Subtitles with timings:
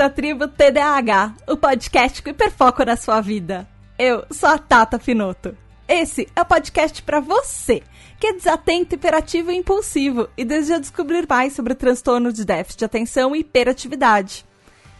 [0.00, 3.68] À tribo TDAH, o podcast com hiperfoco na sua vida.
[3.98, 5.56] Eu sou a Tata Finoto.
[5.88, 7.82] Esse é o podcast para você
[8.20, 12.78] que é desatento, hiperativo e impulsivo e deseja descobrir mais sobre o transtorno de déficit
[12.78, 14.46] de atenção e hiperatividade.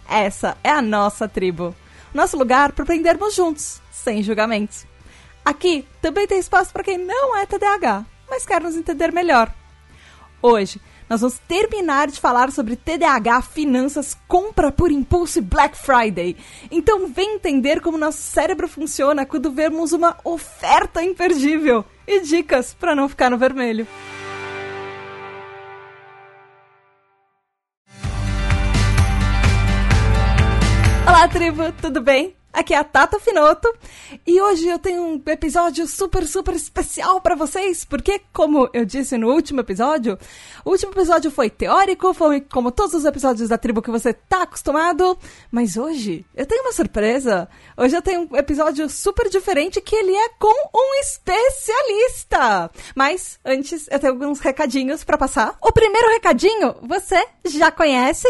[0.08, 1.76] Essa é a nossa tribo,
[2.12, 4.84] nosso lugar para aprendermos juntos, sem julgamentos.
[5.44, 9.54] Aqui também tem espaço para quem não é TDAH, mas quer nos entender melhor.
[10.42, 16.36] Hoje nós vamos terminar de falar sobre TDAH, finanças, compra por impulso e Black Friday.
[16.70, 22.94] Então vem entender como nosso cérebro funciona quando vemos uma oferta imperdível e dicas para
[22.94, 23.86] não ficar no vermelho.
[31.06, 32.36] Olá, tribo, tudo bem?
[32.58, 33.72] Aqui é a Tata Finoto
[34.26, 39.16] e hoje eu tenho um episódio super, super especial para vocês, porque, como eu disse
[39.16, 40.18] no último episódio,
[40.64, 44.42] o último episódio foi teórico, foi como todos os episódios da tribo que você tá
[44.42, 45.16] acostumado,
[45.52, 47.48] mas hoje eu tenho uma surpresa.
[47.76, 52.72] Hoje eu tenho um episódio super diferente que ele é com um especialista.
[52.92, 55.56] Mas antes eu tenho alguns recadinhos para passar.
[55.62, 58.26] O primeiro recadinho você já conhece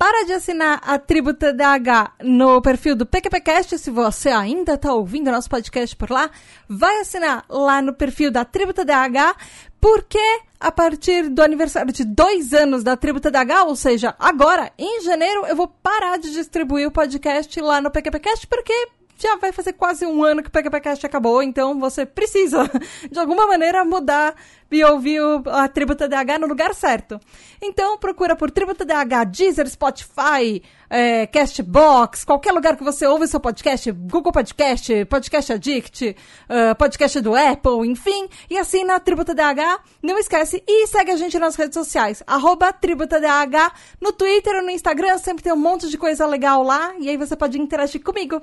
[0.00, 5.30] para de assinar a Tribo TDAH no perfil do PQPcast, se você ainda está ouvindo
[5.30, 6.30] nosso podcast por lá,
[6.66, 9.36] vai assinar lá no perfil da Tribo TDAH,
[9.78, 15.02] porque a partir do aniversário de dois anos da Tribo TDAH, ou seja, agora, em
[15.02, 18.72] janeiro, eu vou parar de distribuir o podcast lá no PQPcast, porque
[19.18, 22.70] já vai fazer quase um ano que o PQPcast acabou, então você precisa,
[23.12, 24.34] de alguma maneira, mudar
[24.70, 27.20] e ouvir a Tribo TDAH no lugar certo.
[27.60, 33.38] Então procura por Tribo TDAH, Deezer, Spotify, é, Castbox, qualquer lugar que você ouve seu
[33.38, 36.16] podcast, Google Podcast, Podcast Addict,
[36.48, 39.80] uh, podcast do Apple, enfim, e assina a Tribo TDAH.
[40.02, 44.70] Não esquece e segue a gente nas redes sociais, arroba Tribo TDAH, no Twitter no
[44.70, 48.42] Instagram, sempre tem um monte de coisa legal lá, e aí você pode interagir comigo.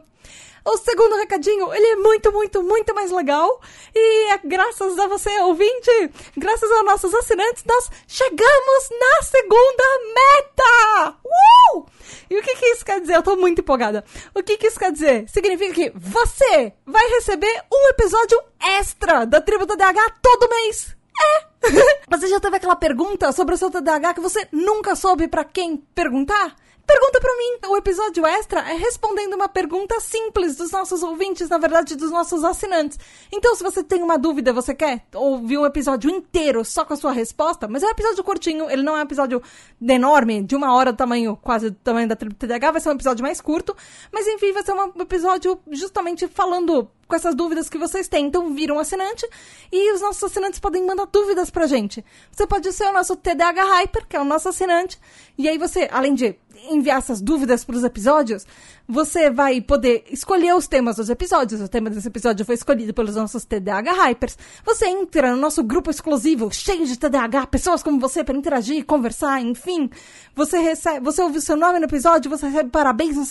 [0.69, 3.61] O segundo recadinho, ele é muito, muito, muito mais legal.
[3.95, 9.83] E é graças a você, ouvinte, graças aos nossos assinantes, nós chegamos na segunda
[10.15, 11.17] meta!
[11.23, 11.85] Uh!
[12.29, 13.15] E o que, que isso quer dizer?
[13.15, 14.03] Eu tô muito empolgada.
[14.35, 15.27] O que, que isso quer dizer?
[15.29, 20.95] Significa que você vai receber um episódio extra da Tribo do DH todo mês.
[21.19, 21.47] É!
[22.09, 25.77] você já teve aquela pergunta sobre o seu TDAH que você nunca soube para quem
[25.77, 26.55] perguntar?
[26.87, 27.57] Pergunta para mim.
[27.69, 32.45] O episódio extra é respondendo uma pergunta simples dos nossos ouvintes, na verdade, dos nossos
[32.45, 32.97] assinantes.
[33.29, 36.95] Então, se você tem uma dúvida, você quer ouvir um episódio inteiro só com a
[36.95, 39.43] sua resposta, mas é um episódio curtinho, ele não é um episódio
[39.81, 43.21] enorme, de uma hora do tamanho, quase do tamanho da TDH, vai ser um episódio
[43.21, 43.75] mais curto,
[44.09, 48.25] mas enfim, vai ser um episódio justamente falando com essas dúvidas que vocês têm.
[48.25, 49.27] Então, vira um assinante
[49.71, 52.03] e os nossos assinantes podem mandar dúvidas pra gente.
[52.31, 54.99] Você pode ser o nosso TDH Hyper, que é o nosso assinante,
[55.37, 56.35] e aí você, além de
[56.69, 58.45] enviar essas dúvidas para os episódios,
[58.87, 61.61] você vai poder escolher os temas dos episódios.
[61.61, 64.37] O tema desse episódio foi escolhido pelos nossos TDAH Hypers.
[64.65, 69.41] Você entra no nosso grupo exclusivo, cheio de TDAH, pessoas como você para interagir, conversar,
[69.41, 69.89] enfim.
[70.35, 73.25] Você recebe, você ouve o seu nome no episódio, você recebe parabéns no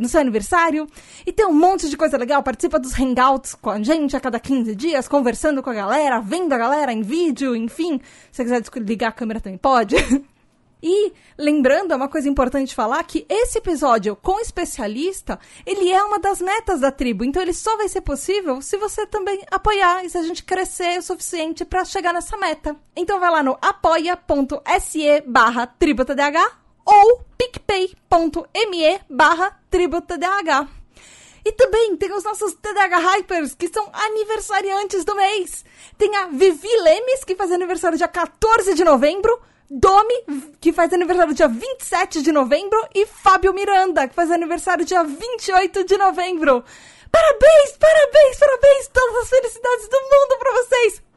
[0.00, 0.86] no seu aniversário.
[1.26, 2.42] E tem um monte de coisa legal.
[2.42, 6.52] Participa dos hangouts com a gente a cada 15 dias, conversando com a galera, vendo
[6.52, 8.00] a galera em vídeo, enfim.
[8.30, 9.96] Se você quiser ligar a câmera também pode.
[10.82, 16.18] E, lembrando, é uma coisa importante falar que esse episódio com especialista, ele é uma
[16.18, 17.24] das metas da tribo.
[17.24, 20.98] Então, ele só vai ser possível se você também apoiar e se a gente crescer
[20.98, 22.76] o suficiente para chegar nessa meta.
[22.96, 26.36] Então, vai lá no apoia.se barra tributadh
[26.84, 30.68] ou picpay.me barra tributadh.
[31.44, 35.64] E também tem os nossos TDH Hypers, que são aniversariantes do mês.
[35.96, 39.40] Tem a Vivi Lemes, que faz aniversário dia 14 de novembro.
[39.70, 40.24] Domi,
[40.60, 45.84] que faz aniversário dia 27 de novembro, e Fábio Miranda, que faz aniversário dia 28
[45.84, 46.64] de novembro.
[47.08, 48.88] Parabéns, parabéns, parabéns!
[48.88, 51.09] Todas as felicidades do mundo para vocês!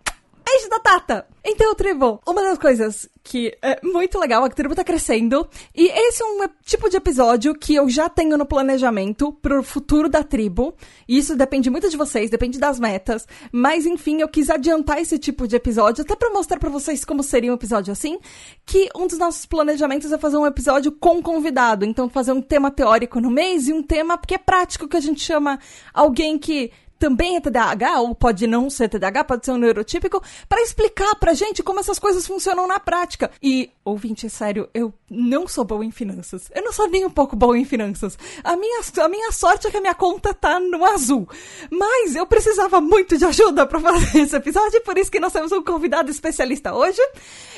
[0.45, 1.27] Beijo da Tata!
[1.45, 5.47] Então, Tribo, uma das coisas que é muito legal é que a tribo tá crescendo.
[5.75, 10.07] E esse é um tipo de episódio que eu já tenho no planejamento pro futuro
[10.07, 10.73] da tribo.
[11.07, 13.27] E isso depende muito de vocês, depende das metas.
[13.51, 17.23] Mas enfim, eu quis adiantar esse tipo de episódio, até para mostrar para vocês como
[17.23, 18.17] seria um episódio assim.
[18.65, 21.83] Que um dos nossos planejamentos é fazer um episódio com convidado.
[21.83, 25.01] Então, fazer um tema teórico no mês e um tema que é prático, que a
[25.01, 25.59] gente chama
[25.93, 26.71] alguém que
[27.03, 31.33] também é TDAH, ou pode não ser TDAH, pode ser um neurotípico, para explicar pra
[31.33, 33.29] gente como essas coisas funcionam na prática.
[33.41, 36.50] E, ouvinte, sério, eu não sou boa em finanças.
[36.56, 38.18] Eu não sou nem um pouco boa em finanças.
[38.44, 41.27] A minha, a minha sorte é que a minha conta tá no azul.
[41.69, 45.51] Mas eu precisava muito de ajuda para fazer esse episódio, por isso que nós temos
[45.51, 47.01] um convidado especialista hoje,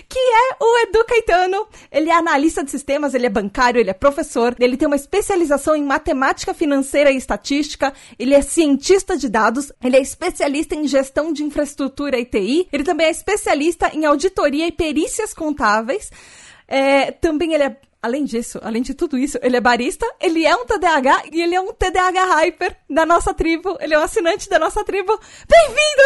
[0.10, 1.68] que é o Edu Caetano.
[1.92, 5.76] Ele é analista de sistemas, ele é bancário, ele é professor, ele tem uma especialização
[5.76, 11.32] em matemática financeira e estatística, ele é cientista de dados, ele é especialista em gestão
[11.32, 16.12] de infraestrutura e TI, ele também é especialista em auditoria e perícias contábeis.
[16.68, 20.56] É, também ele é Além disso, além de tudo isso, ele é barista, ele é
[20.56, 23.76] um TDAH e ele é um TDAH hyper da nossa tribo.
[23.82, 25.20] Ele é um assinante da nossa tribo.
[25.50, 26.02] Bem-vindo,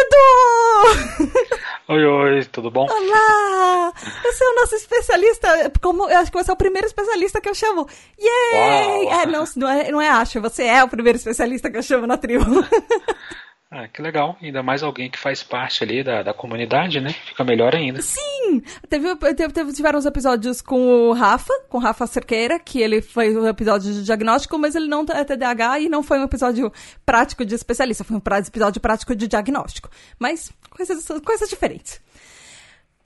[1.28, 1.50] Edu!
[1.92, 2.86] Oi, oi, tudo bom?
[2.90, 3.92] Olá!
[4.22, 7.50] Você é o nosso especialista, como eu acho que você é o primeiro especialista que
[7.50, 7.86] eu chamo.
[8.18, 9.08] Yay!
[9.08, 12.06] É, não, não é, não é acho, você é o primeiro especialista que eu chamo
[12.06, 12.46] na tribo.
[13.72, 14.36] Ah, que legal.
[14.42, 17.12] Ainda mais alguém que faz parte ali da, da comunidade, né?
[17.12, 18.02] Fica melhor ainda.
[18.02, 18.60] Sim!
[18.88, 23.36] Teve, teve, tiveram uns episódios com o Rafa, com o Rafa Cerqueira, que ele fez
[23.36, 26.72] um episódio de diagnóstico, mas ele não é TDAH e não foi um episódio
[27.06, 29.88] prático de especialista, foi um episódio prático de diagnóstico.
[30.18, 32.00] Mas coisas, coisas diferentes.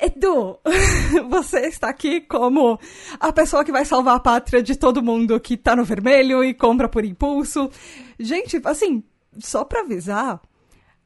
[0.00, 0.58] Edu,
[1.28, 2.80] você está aqui como
[3.20, 6.54] a pessoa que vai salvar a pátria de todo mundo que tá no vermelho e
[6.54, 7.70] compra por impulso.
[8.18, 9.04] Gente, assim,
[9.38, 10.40] só pra avisar,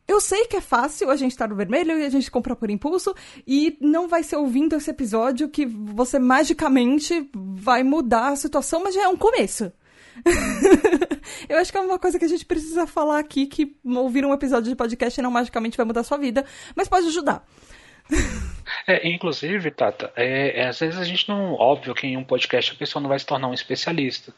[0.08, 2.56] eu sei que é fácil a gente estar tá no vermelho e a gente comprar
[2.56, 3.14] por impulso,
[3.46, 8.94] e não vai ser ouvindo esse episódio que você magicamente vai mudar a situação, mas
[8.94, 9.70] já é um começo.
[11.48, 14.32] eu acho que é uma coisa que a gente precisa falar aqui, que ouvir um
[14.32, 16.44] episódio de podcast não magicamente vai mudar a sua vida,
[16.74, 17.46] mas pode ajudar.
[18.86, 21.54] É, inclusive, Tata, é, é, às vezes a gente não.
[21.54, 24.32] Óbvio que em um podcast a pessoa não vai se tornar um especialista.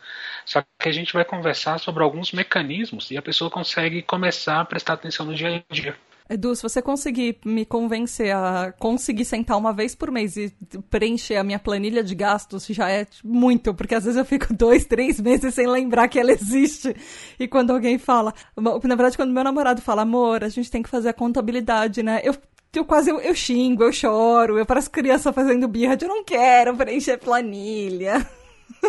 [0.44, 4.64] Só que a gente vai conversar sobre alguns mecanismos e a pessoa consegue começar a
[4.64, 5.96] prestar atenção no dia a dia.
[6.30, 10.54] Edu, se você conseguir me convencer a conseguir sentar uma vez por mês e
[10.88, 14.84] preencher a minha planilha de gastos, já é muito, porque às vezes eu fico dois,
[14.84, 16.94] três meses sem lembrar que ela existe.
[17.36, 20.88] E quando alguém fala, na verdade, quando meu namorado fala, amor, a gente tem que
[20.88, 22.20] fazer a contabilidade, né?
[22.22, 22.36] Eu
[22.74, 26.76] eu quase eu, eu xingo, eu choro, eu pareço criança fazendo birra eu não quero
[26.76, 28.26] preencher planilha.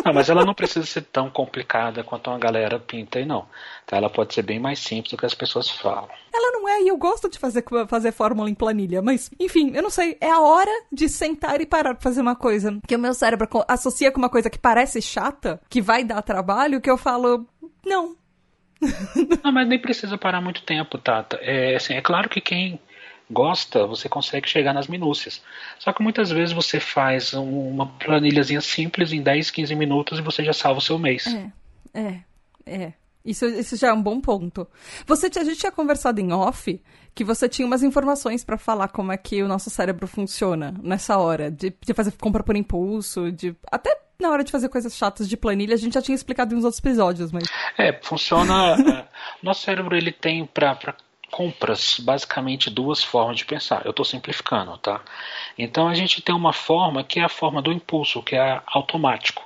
[0.04, 3.46] Não, mas ela não precisa ser tão complicada quanto uma galera pinta aí, não.
[3.86, 3.96] Tá?
[3.96, 6.08] Ela pode ser bem mais simples do que as pessoas falam.
[6.32, 9.82] Ela não é, e eu gosto de fazer, fazer fórmula em planilha, mas, enfim, eu
[9.82, 10.16] não sei.
[10.20, 13.48] É a hora de sentar e parar pra fazer uma coisa que o meu cérebro
[13.68, 17.46] associa com uma coisa que parece chata, que vai dar trabalho, que eu falo,
[17.84, 18.16] não.
[19.44, 21.38] Não, mas nem precisa parar muito tempo, Tata.
[21.40, 22.80] É, assim, é claro que quem
[23.32, 25.42] gosta, você consegue chegar nas minúcias.
[25.78, 30.44] Só que muitas vezes você faz uma planilhazinha simples em 10, 15 minutos e você
[30.44, 31.26] já salva o seu mês.
[31.26, 32.20] É, é,
[32.66, 32.92] é.
[33.24, 34.66] Isso, isso já é um bom ponto.
[35.06, 36.80] Você, a gente tinha conversado em off
[37.14, 41.18] que você tinha umas informações para falar como é que o nosso cérebro funciona nessa
[41.18, 45.28] hora, de, de fazer compra por impulso, de até na hora de fazer coisas chatas
[45.28, 47.44] de planilha, a gente já tinha explicado em uns outros episódios, mas...
[47.76, 48.76] É, funciona...
[48.92, 49.04] É,
[49.42, 50.96] nosso cérebro, ele tem para
[51.32, 53.86] compras basicamente duas formas de pensar.
[53.86, 55.00] Eu estou simplificando, tá?
[55.56, 59.42] Então a gente tem uma forma que é a forma do impulso, que é automático.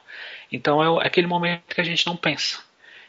[0.51, 2.59] Então é aquele momento que a gente não pensa.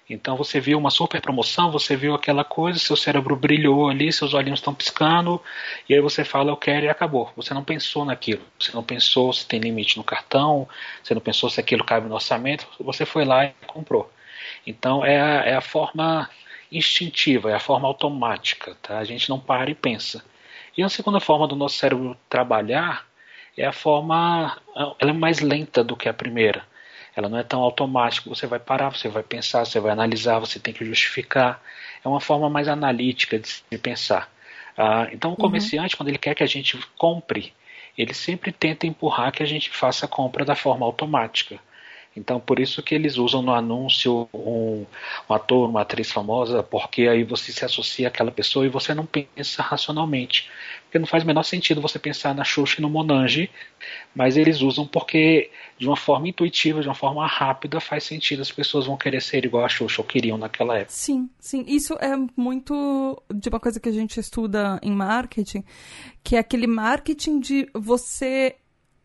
[0.07, 4.35] Então você viu uma super promoção, você viu aquela coisa, seu cérebro brilhou ali, seus
[4.35, 5.41] olhinhos estão piscando,
[5.89, 7.33] e aí você fala eu quero e acabou.
[7.35, 10.69] Você não pensou naquilo, você não pensou se tem limite no cartão,
[11.03, 14.09] você não pensou se aquilo cabe no orçamento, você foi lá e comprou.
[14.65, 16.29] Então é a, é a forma
[16.71, 18.97] instintiva, é a forma automática, tá?
[18.97, 20.23] A gente não para e pensa.
[20.77, 23.05] E a segunda forma do nosso cérebro trabalhar
[23.57, 24.61] é a forma,
[24.99, 26.63] ela é mais lenta do que a primeira.
[27.15, 30.59] Ela não é tão automática, você vai parar, você vai pensar, você vai analisar, você
[30.59, 31.59] tem que justificar.
[32.05, 34.31] É uma forma mais analítica de se pensar.
[34.77, 35.39] Ah, então o uhum.
[35.39, 35.97] comerciante, uhum.
[35.97, 37.51] quando ele quer que a gente compre,
[37.97, 41.59] ele sempre tenta empurrar que a gente faça a compra da forma automática.
[42.17, 44.85] Então, por isso que eles usam no anúncio um,
[45.29, 49.05] um, ator, uma atriz famosa, porque aí você se associa àquela pessoa e você não
[49.05, 50.49] pensa racionalmente.
[50.83, 53.51] Porque não faz o menor sentido você pensar na Xuxa e no Monange,
[54.15, 58.41] mas eles usam porque, de uma forma intuitiva, de uma forma rápida, faz sentido.
[58.41, 60.91] As pessoas vão querer ser igual a Xuxa ou queriam naquela época.
[60.91, 61.63] Sim, sim.
[61.67, 65.63] Isso é muito de uma coisa que a gente estuda em marketing,
[66.23, 68.55] que é aquele marketing de você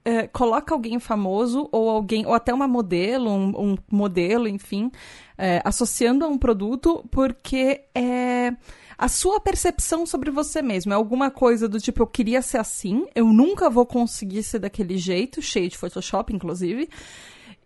[0.05, 4.91] é, coloca alguém famoso ou alguém, ou até uma modelo, um, um modelo, enfim,
[5.39, 8.53] é, associando a um produto porque é
[8.99, 10.93] a sua percepção sobre você mesmo.
[10.93, 14.97] É alguma coisa do tipo, eu queria ser assim, eu nunca vou conseguir ser daquele
[14.97, 16.89] jeito, cheio de Photoshop, inclusive.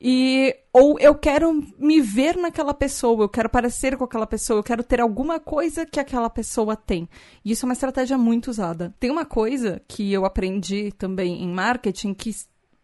[0.00, 4.62] E ou eu quero me ver naquela pessoa, eu quero parecer com aquela pessoa, eu
[4.62, 7.08] quero ter alguma coisa que aquela pessoa tem.
[7.44, 8.94] E isso é uma estratégia muito usada.
[9.00, 12.34] Tem uma coisa que eu aprendi também em marketing que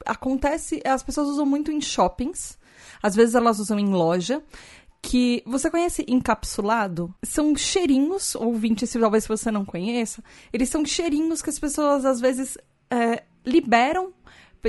[0.06, 2.58] acontece, as pessoas usam muito em shoppings,
[3.02, 4.42] às vezes elas usam em loja,
[5.02, 7.12] que você conhece encapsulado?
[7.22, 12.20] São cheirinhos, ouvinte, se talvez você não conheça, eles são cheirinhos que as pessoas às
[12.20, 12.56] vezes
[12.90, 14.12] é, liberam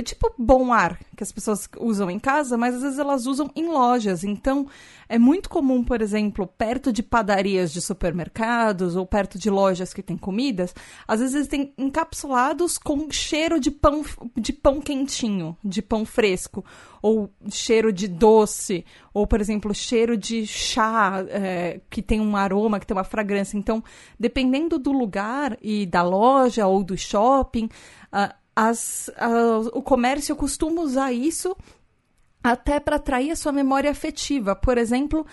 [0.02, 3.66] tipo bom ar que as pessoas usam em casa, mas às vezes elas usam em
[3.68, 4.24] lojas.
[4.24, 4.66] Então,
[5.08, 10.02] é muito comum, por exemplo, perto de padarias de supermercados ou perto de lojas que
[10.02, 10.74] tem comidas,
[11.06, 14.04] às vezes eles têm encapsulados com cheiro de pão,
[14.36, 16.64] de pão quentinho, de pão fresco,
[17.00, 22.80] ou cheiro de doce, ou, por exemplo, cheiro de chá é, que tem um aroma,
[22.80, 23.56] que tem uma fragrância.
[23.56, 23.84] Então,
[24.18, 27.68] dependendo do lugar e da loja ou do shopping,
[28.12, 29.10] uh, as,
[29.72, 31.56] o comércio costuma usar isso
[32.42, 34.54] até para atrair a sua memória afetiva.
[34.54, 35.26] Por exemplo,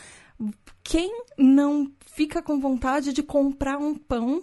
[0.84, 4.42] quem não fica com vontade de comprar um pão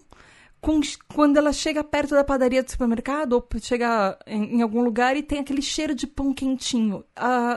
[0.61, 0.81] com,
[1.15, 5.23] quando ela chega perto da padaria do supermercado ou chega em, em algum lugar e
[5.23, 7.05] tem aquele cheiro de pão quentinho?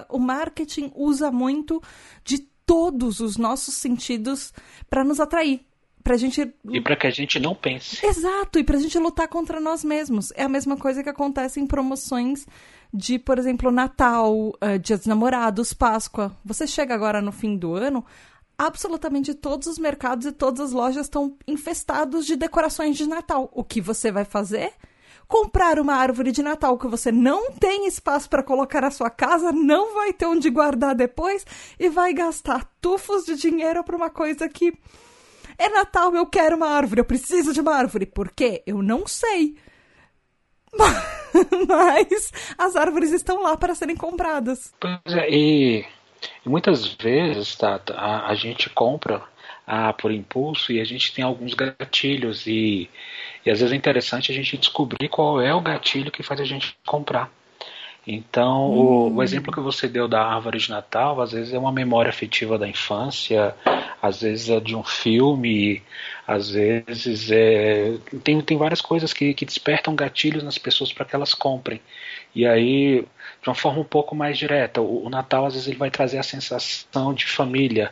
[0.09, 1.81] O marketing usa muito
[2.23, 4.53] de todos os nossos sentidos
[4.89, 5.65] para nos atrair
[6.03, 6.53] pra gente.
[6.69, 8.05] E para que a gente não pense.
[8.05, 10.31] Exato, e pra gente lutar contra nós mesmos.
[10.35, 12.45] É a mesma coisa que acontece em promoções
[12.93, 16.35] de, por exemplo, Natal, uh, Dia dos Namorados, Páscoa.
[16.43, 18.05] Você chega agora no fim do ano,
[18.57, 23.49] absolutamente todos os mercados e todas as lojas estão infestados de decorações de Natal.
[23.53, 24.73] O que você vai fazer?
[25.27, 29.51] Comprar uma árvore de Natal que você não tem espaço para colocar na sua casa,
[29.53, 31.45] não vai ter onde guardar depois
[31.79, 34.73] e vai gastar tufos de dinheiro para uma coisa que
[35.61, 38.05] é Natal, eu quero uma árvore, eu preciso de uma árvore.
[38.05, 38.63] Por quê?
[38.65, 39.55] Eu não sei.
[41.67, 44.73] Mas as árvores estão lá para serem compradas.
[44.79, 45.85] Pois é, e,
[46.45, 49.21] e muitas vezes tá, a, a gente compra
[49.65, 52.89] a, por impulso e a gente tem alguns gatilhos e,
[53.45, 56.45] e às vezes é interessante a gente descobrir qual é o gatilho que faz a
[56.45, 57.31] gente comprar.
[58.05, 58.77] Então, hum.
[58.77, 59.23] o, o, hum.
[59.23, 62.67] exemplo que você deu da árvore de Natal, às vezes é uma memória afetiva da
[62.67, 63.55] infância,
[64.01, 65.83] às vezes é de um filme,
[66.27, 67.97] às vezes é.
[68.23, 71.79] Tem, tem várias coisas que, que despertam gatilhos nas pessoas para que elas comprem.
[72.33, 73.05] E aí,
[73.41, 76.17] de uma forma um pouco mais direta, o, o Natal às vezes ele vai trazer
[76.17, 77.91] a sensação de família,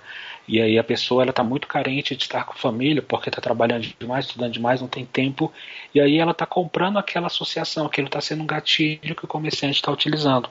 [0.50, 3.88] e aí a pessoa ela está muito carente de estar com família porque está trabalhando
[4.00, 5.54] demais, estudando demais, não tem tempo.
[5.94, 9.76] E aí ela está comprando aquela associação, aquilo está sendo um gatilho que o comerciante
[9.76, 10.50] está utilizando.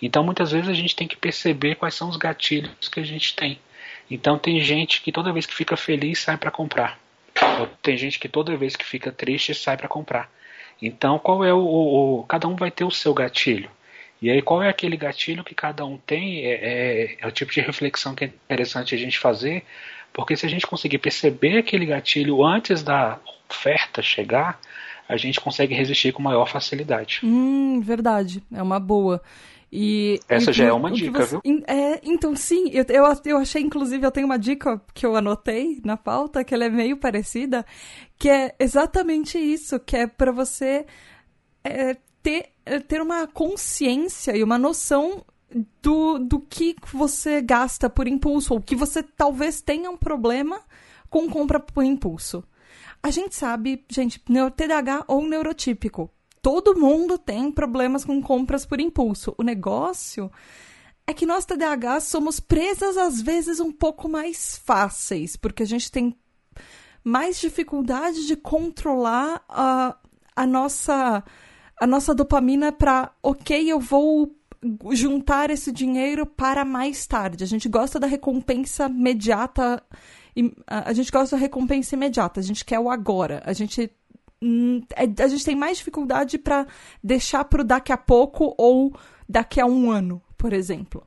[0.00, 3.34] Então muitas vezes a gente tem que perceber quais são os gatilhos que a gente
[3.34, 3.58] tem.
[4.08, 6.96] Então tem gente que toda vez que fica feliz sai para comprar.
[7.58, 10.30] Ou tem gente que toda vez que fica triste sai para comprar.
[10.80, 13.68] Então qual é o, o, o, cada um vai ter o seu gatilho.
[14.20, 16.44] E aí, qual é aquele gatilho que cada um tem?
[16.44, 19.64] É, é, é, o tipo de reflexão que é interessante a gente fazer,
[20.12, 23.18] porque se a gente conseguir perceber aquele gatilho antes da
[23.48, 24.58] oferta chegar,
[25.08, 27.20] a gente consegue resistir com maior facilidade.
[27.22, 28.42] Hum, verdade.
[28.52, 29.22] É uma boa.
[29.70, 31.62] E, Essa e, já é uma dica, você, viu?
[31.66, 35.80] É, então, sim, eu, eu, eu achei, inclusive, eu tenho uma dica que eu anotei
[35.84, 37.66] na pauta, que ela é meio parecida,
[38.18, 40.86] que é exatamente isso, que é para você
[41.64, 41.96] é,
[42.26, 45.24] ter, eh, ter uma consciência e uma noção
[45.80, 50.60] do, do que você gasta por impulso, ou que você talvez tenha um problema
[51.08, 52.42] com compra por impulso.
[53.00, 54.20] A gente sabe, gente,
[54.56, 56.10] TDAH ou neurotípico.
[56.42, 59.32] Todo mundo tem problemas com compras por impulso.
[59.38, 60.28] O negócio
[61.06, 65.92] é que nós TDAH somos presas às vezes um pouco mais fáceis, porque a gente
[65.92, 66.12] tem
[67.04, 69.96] mais dificuldade de controlar a,
[70.34, 71.22] a nossa
[71.78, 74.34] a nossa dopamina para, ok, eu vou
[74.92, 77.44] juntar esse dinheiro para mais tarde.
[77.44, 79.82] A gente gosta da recompensa imediata.
[80.66, 82.40] A gente gosta da recompensa imediata.
[82.40, 83.42] A gente quer o agora.
[83.44, 83.90] A gente
[84.42, 86.66] hum, é, a gente tem mais dificuldade para
[87.02, 88.94] deixar para daqui a pouco ou
[89.28, 91.06] daqui a um ano, por exemplo.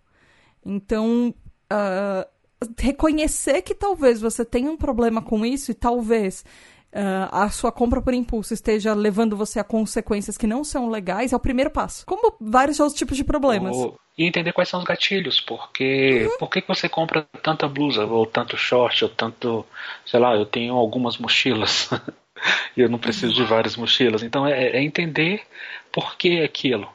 [0.66, 1.34] Então,
[1.72, 2.30] uh,
[2.78, 6.44] reconhecer que talvez você tenha um problema com isso e talvez
[6.92, 11.32] Uh, a sua compra por impulso esteja levando você a consequências que não são legais,
[11.32, 12.04] é o primeiro passo.
[12.06, 13.76] Como vários outros tipos de problemas.
[14.18, 16.38] e entender quais são os gatilhos, porque uhum.
[16.40, 19.66] por que você compra tanta blusa, ou tanto short, ou tanto,
[20.06, 21.90] sei lá, eu tenho algumas mochilas
[22.76, 24.24] e eu não preciso de várias mochilas.
[24.24, 25.44] Então é, é entender
[25.92, 26.90] por que aquilo.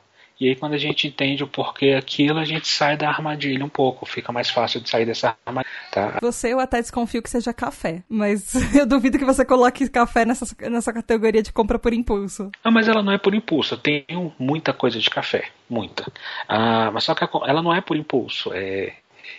[0.44, 3.68] E aí, quando a gente entende o porquê aquilo, a gente sai da armadilha um
[3.68, 4.04] pouco.
[4.04, 5.72] Fica mais fácil de sair dessa armadilha.
[5.90, 6.18] Tá?
[6.20, 8.02] Você, eu até desconfio que seja café.
[8.06, 12.50] Mas eu duvido que você coloque café nessa, nessa categoria de compra por impulso.
[12.62, 13.72] Não, mas ela não é por impulso.
[13.72, 15.48] Eu tenho muita coisa de café.
[15.66, 16.12] Muita.
[16.46, 18.52] Ah, mas só que ela não é por impulso.
[18.52, 18.92] É,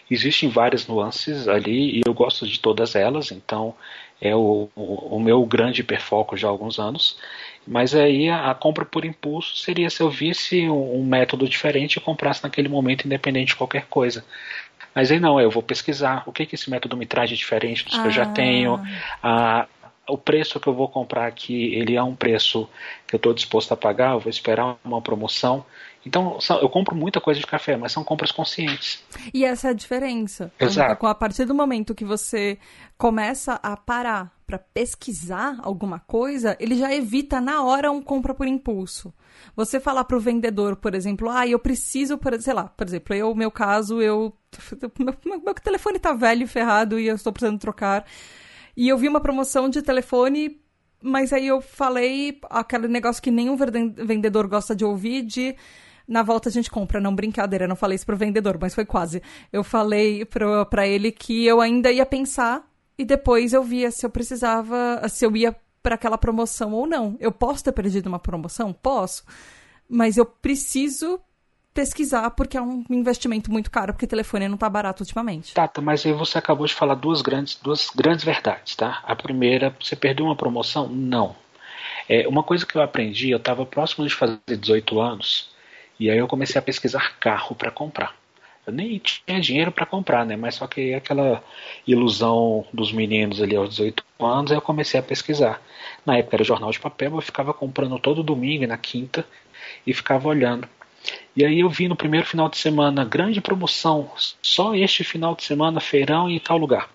[0.09, 3.31] existem várias nuances ali e eu gosto de todas elas.
[3.31, 3.75] Então,
[4.19, 7.19] é o, o, o meu grande hiperfoco já há alguns anos.
[7.67, 11.95] Mas aí a, a, compra por impulso seria se eu visse um, um, método diferente
[11.95, 14.23] e comprasse naquele momento, independente de qualquer coisa.
[14.93, 17.83] Mas aí não, eu vou pesquisar o que, que esse método me traz de diferente
[17.83, 18.01] dos ah.
[18.01, 18.27] que eu já ah.
[18.27, 18.79] tenho.
[19.21, 19.67] A,
[20.07, 22.69] o preço que eu vou comprar aqui, ele é um preço
[23.07, 25.65] que eu estou disposto a pagar, eu vou esperar uma promoção.
[26.05, 29.03] Então, eu compro muita coisa de café, mas são compras conscientes.
[29.33, 30.51] E essa é a diferença.
[30.59, 31.05] Exato.
[31.07, 32.59] A partir do momento que você
[32.95, 38.47] começa a parar para pesquisar alguma coisa, ele já evita na hora um compra por
[38.47, 39.13] impulso.
[39.55, 43.15] Você falar para o vendedor, por exemplo, ah, eu preciso, por, sei lá, por exemplo,
[43.15, 44.33] eu, meu caso, eu
[44.99, 48.05] meu, meu telefone está velho e ferrado e eu estou precisando trocar.
[48.77, 50.61] E eu vi uma promoção de telefone
[51.01, 55.55] mas aí eu falei aquele negócio que nenhum vendedor gosta de ouvir de
[56.07, 59.21] na volta a gente compra, não brincadeira, não falei isso pro vendedor, mas foi quase.
[59.51, 64.05] Eu falei pro, pra ele que eu ainda ia pensar e depois eu via se
[64.05, 67.15] eu precisava, se eu ia para aquela promoção ou não.
[67.19, 68.73] Eu posso ter perdido uma promoção?
[68.73, 69.23] Posso.
[69.87, 71.19] Mas eu preciso
[71.75, 75.53] pesquisar porque é um investimento muito caro, porque telefone não tá barato ultimamente.
[75.53, 79.03] Tá, mas aí você acabou de falar duas grandes, duas grandes verdades, tá?
[79.03, 80.87] A primeira, você perdeu uma promoção?
[80.87, 81.35] Não.
[82.07, 85.51] É, uma coisa que eu aprendi, eu estava próximo de fazer 18 anos,
[85.99, 88.15] e aí eu comecei a pesquisar carro para comprar.
[88.65, 90.35] Eu nem tinha dinheiro para comprar, né?
[90.35, 91.43] Mas só que aquela
[91.85, 95.61] ilusão dos meninos ali aos 18 anos, eu comecei a pesquisar.
[96.05, 99.25] Na época era jornal de papel, eu ficava comprando todo domingo e na quinta
[99.85, 100.67] e ficava olhando.
[101.35, 104.09] E aí eu vi no primeiro final de semana, grande promoção,
[104.41, 106.89] só este final de semana, feirão em tal lugar.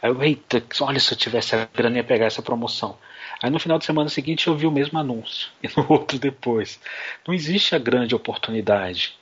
[0.00, 2.96] Aí eu, eita, olha se eu tivesse a grana ia pegar essa promoção.
[3.42, 6.80] Aí no final de semana seguinte eu vi o mesmo anúncio, e no outro depois.
[7.26, 9.14] Não existe a grande oportunidade.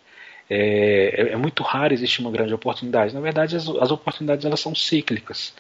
[0.49, 3.15] É, é, é muito raro existir uma grande oportunidade.
[3.15, 5.55] Na verdade, as, as, oportunidades elas são cíclicas.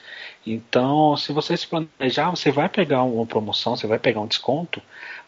[0.46, 4.82] Então, se você se planejar, você vai pegar uma promoção, você vai pegar um desconto,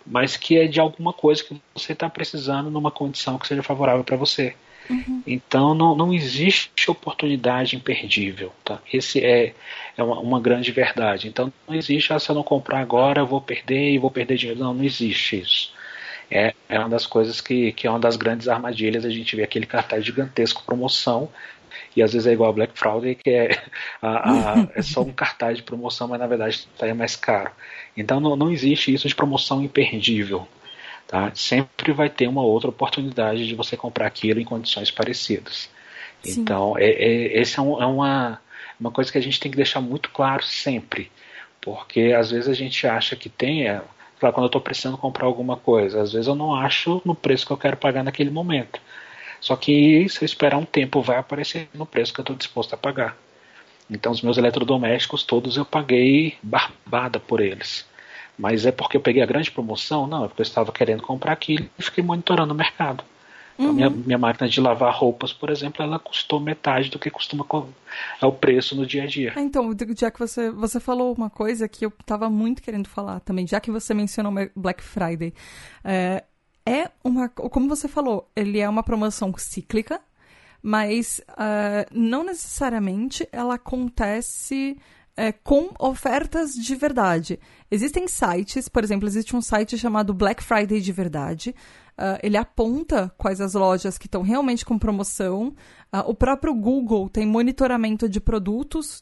[0.06, 4.04] mas que é de alguma coisa que você está precisando numa condição que seja favorável
[4.04, 4.54] para você.
[4.88, 5.22] Uhum.
[5.26, 8.52] Então não, não existe oportunidade imperdível.
[8.64, 8.78] Tá?
[8.92, 9.54] Esse é,
[9.96, 11.28] é uma, uma, grande verdade.
[11.28, 14.36] Então não existe, ah, se eu não comprar agora, eu vou perder e vou perder
[14.36, 14.60] dinheiro.
[14.60, 15.72] Não, não existe isso.
[16.30, 19.04] É, é uma das coisas que, que é uma das grandes armadilhas.
[19.04, 21.30] A gente vê aquele cartaz gigantesco promoção
[21.94, 23.62] e às vezes é igual a Black Friday, que é,
[24.02, 27.50] a, a, é só um cartaz de promoção, mas na verdade está mais caro.
[27.96, 30.46] Então não, não existe isso de promoção imperdível.
[31.06, 31.30] Tá?
[31.34, 35.70] Sempre vai ter uma outra oportunidade de você comprar aquilo em condições parecidas.
[36.22, 36.40] Sim.
[36.40, 38.40] Então, é, é, esse é, um, é, uma,
[38.78, 41.10] uma coisa que a gente tem que deixar muito claro sempre.
[41.60, 43.66] Porque às vezes a gente acha que tem.
[44.18, 47.46] Claro, quando eu estou precisando comprar alguma coisa, às vezes eu não acho no preço
[47.46, 48.80] que eu quero pagar naquele momento.
[49.40, 52.72] Só que se eu esperar um tempo, vai aparecer no preço que eu estou disposto
[52.74, 53.16] a pagar.
[53.90, 57.86] Então, os meus eletrodomésticos todos eu paguei barbada por eles.
[58.38, 60.06] Mas é porque eu peguei a grande promoção?
[60.06, 63.04] Não, é porque eu estava querendo comprar aquilo e fiquei monitorando o mercado.
[63.58, 63.72] Então, uhum.
[63.72, 67.44] minha, minha máquina de lavar roupas, por exemplo, ela custou metade do que costuma
[68.20, 69.32] é o preço no dia a dia.
[69.34, 73.20] Ah, então, já que você, você falou uma coisa que eu estava muito querendo falar
[73.20, 75.32] também, já que você mencionou Black Friday,
[75.82, 76.22] é,
[76.66, 80.00] é uma, como você falou, ele é uma promoção cíclica,
[80.62, 84.76] mas uh, não necessariamente ela acontece
[85.16, 87.40] é, com ofertas de verdade.
[87.70, 91.54] Existem sites, por exemplo, existe um site chamado Black Friday de verdade.
[91.98, 95.54] Uh, ele aponta quais as lojas que estão realmente com promoção.
[95.90, 99.00] Uh, o próprio Google tem monitoramento de produtos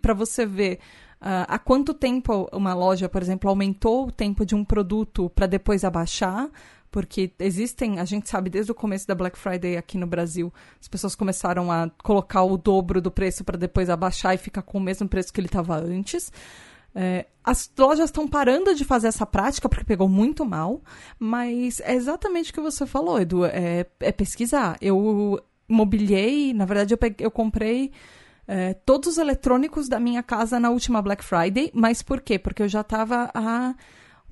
[0.00, 0.78] para você ver
[1.20, 5.48] uh, há quanto tempo uma loja, por exemplo, aumentou o tempo de um produto para
[5.48, 6.48] depois abaixar
[6.90, 10.88] porque existem, a gente sabe desde o começo da Black Friday aqui no Brasil, as
[10.88, 14.80] pessoas começaram a colocar o dobro do preço para depois abaixar e ficar com o
[14.80, 16.32] mesmo preço que ele estava antes.
[16.94, 20.80] É, as lojas estão parando de fazer essa prática porque pegou muito mal,
[21.18, 24.78] mas é exatamente o que você falou, Edu, é, é pesquisar.
[24.80, 27.92] Eu mobiliei, na verdade eu, peguei, eu comprei
[28.48, 32.38] é, todos os eletrônicos da minha casa na última Black Friday, mas por quê?
[32.38, 33.74] Porque eu já estava há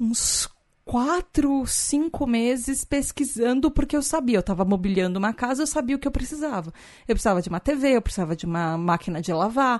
[0.00, 0.48] uns
[0.84, 5.98] quatro, cinco meses pesquisando, porque eu sabia, eu estava mobiliando uma casa, eu sabia o
[5.98, 6.72] que eu precisava.
[7.08, 9.78] Eu precisava de uma TV, eu precisava de uma máquina de lavar,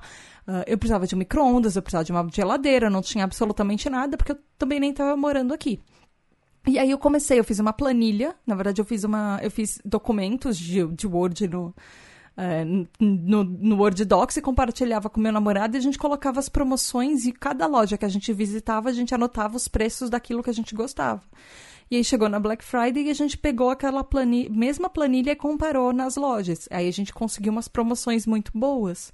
[0.49, 3.91] uh, eu precisava de um micro-ondas, eu precisava de uma geladeira, eu não tinha absolutamente
[3.91, 5.79] nada, porque eu também nem estava morando aqui.
[6.67, 9.79] E aí eu comecei, eu fiz uma planilha, na verdade eu fiz uma, eu fiz
[9.85, 11.75] documentos de, de Word no,
[12.37, 12.65] é,
[12.99, 17.27] no, no Word Docs e compartilhava com meu namorado e a gente colocava as promoções
[17.27, 20.55] e cada loja que a gente visitava, a gente anotava os preços daquilo que a
[20.55, 21.23] gente gostava.
[21.91, 25.37] E aí chegou na Black Friday e a gente pegou aquela planilha, mesma planilha e
[25.37, 26.67] comparou nas lojas.
[26.71, 29.13] Aí a gente conseguiu umas promoções muito boas.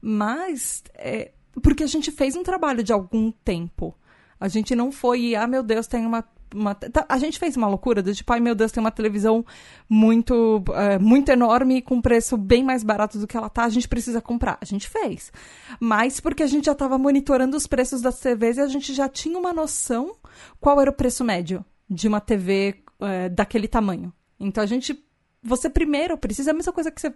[0.00, 3.94] Mas, é, porque a gente fez um trabalho de algum tempo.
[4.38, 7.68] A gente não foi, ah, meu Deus, tem uma uma, tá, a gente fez uma
[7.68, 9.44] loucura do tipo, ai meu Deus, tem uma televisão
[9.88, 13.88] muito, uh, muito enorme com preço bem mais barato do que ela tá, a gente
[13.88, 14.58] precisa comprar.
[14.60, 15.32] A gente fez.
[15.80, 19.08] Mas porque a gente já estava monitorando os preços das TVs e a gente já
[19.08, 20.16] tinha uma noção
[20.60, 24.12] qual era o preço médio de uma TV uh, eh, daquele tamanho.
[24.38, 25.02] Então a gente
[25.46, 27.14] você primeiro precisa, a mesma coisa que você.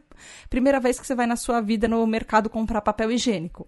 [0.48, 3.66] Primeira vez que você vai na sua vida no mercado comprar papel higiênico.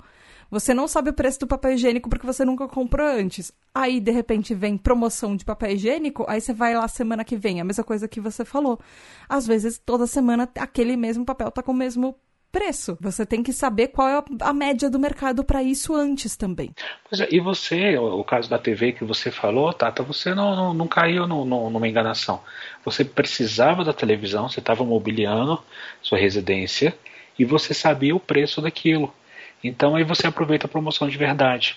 [0.53, 3.51] Você não sabe o preço do papel higiênico porque você nunca comprou antes.
[3.75, 7.59] Aí, de repente, vem promoção de papel higiênico, aí você vai lá semana que vem,
[7.59, 8.79] a mesma coisa que você falou.
[9.27, 12.15] Às vezes, toda semana, aquele mesmo papel tá com o mesmo
[12.53, 12.99] preço.
[13.01, 16.75] Você tem que saber qual é a média do mercado para isso antes também.
[17.19, 20.87] É, e você, o caso da TV que você falou, Tata, você não, não, não
[20.87, 22.43] caiu no, no, numa enganação.
[22.85, 25.59] Você precisava da televisão, você estava mobiliando
[26.03, 26.95] sua residência
[27.39, 29.11] e você sabia o preço daquilo.
[29.63, 31.77] Então aí você aproveita a promoção de verdade.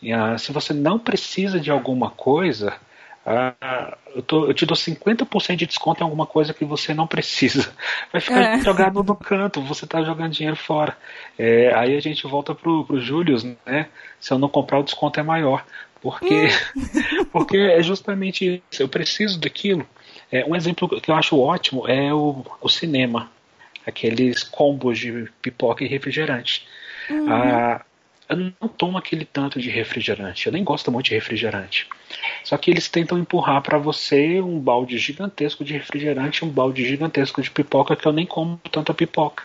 [0.00, 2.74] E, ah, se você não precisa de alguma coisa,
[3.24, 7.08] ah, eu, tô, eu, te dou 50% de desconto em alguma coisa que você não
[7.08, 7.74] precisa.
[8.12, 8.60] Vai ficar é.
[8.62, 10.96] jogado no canto, você está jogando dinheiro fora.
[11.36, 13.88] É, aí a gente volta pro, pro Julius, né?
[14.20, 15.64] Se eu não comprar, o desconto é maior.
[16.00, 17.24] Porque, hum.
[17.32, 18.82] porque é justamente isso.
[18.82, 19.84] Eu preciso daquilo.
[20.30, 23.28] É, um exemplo que eu acho ótimo é o, o cinema.
[23.84, 26.66] Aqueles combos de pipoca e refrigerante.
[27.10, 27.30] Uhum.
[27.30, 27.84] Ah,
[28.28, 30.46] eu não tomo aquele tanto de refrigerante.
[30.46, 31.86] Eu nem gosto muito de refrigerante.
[32.42, 37.40] Só que eles tentam empurrar para você um balde gigantesco de refrigerante, um balde gigantesco
[37.40, 39.44] de pipoca que eu nem como tanta pipoca.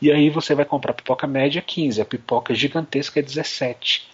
[0.00, 4.08] E aí você vai comprar pipoca média 15, a pipoca gigantesca é 17.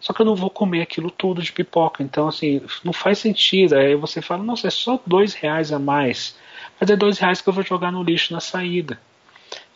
[0.00, 2.02] Só que eu não vou comer aquilo tudo de pipoca.
[2.02, 3.74] Então, assim, não faz sentido.
[3.74, 6.36] Aí você fala, nossa, é só dois reais a mais.
[6.80, 9.00] Mas é dois reais que eu vou jogar no lixo na saída.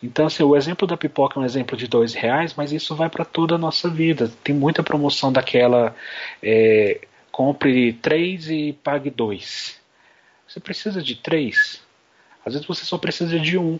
[0.03, 3.09] Então, assim, o exemplo da pipoca é um exemplo de dois reais, mas isso vai
[3.09, 4.31] para toda a nossa vida.
[4.43, 5.95] Tem muita promoção daquela
[6.41, 9.79] é, compre três e pague dois.
[10.47, 11.81] Você precisa de três?
[12.45, 13.79] Às vezes você só precisa de um.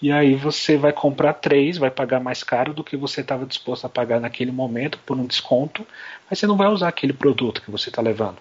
[0.00, 3.84] E aí você vai comprar três, vai pagar mais caro do que você estava disposto
[3.84, 5.84] a pagar naquele momento por um desconto,
[6.30, 8.38] mas você não vai usar aquele produto que você está levando.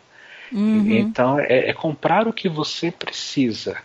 [0.52, 0.92] Uhum.
[0.92, 3.78] Então é, é comprar o que você precisa.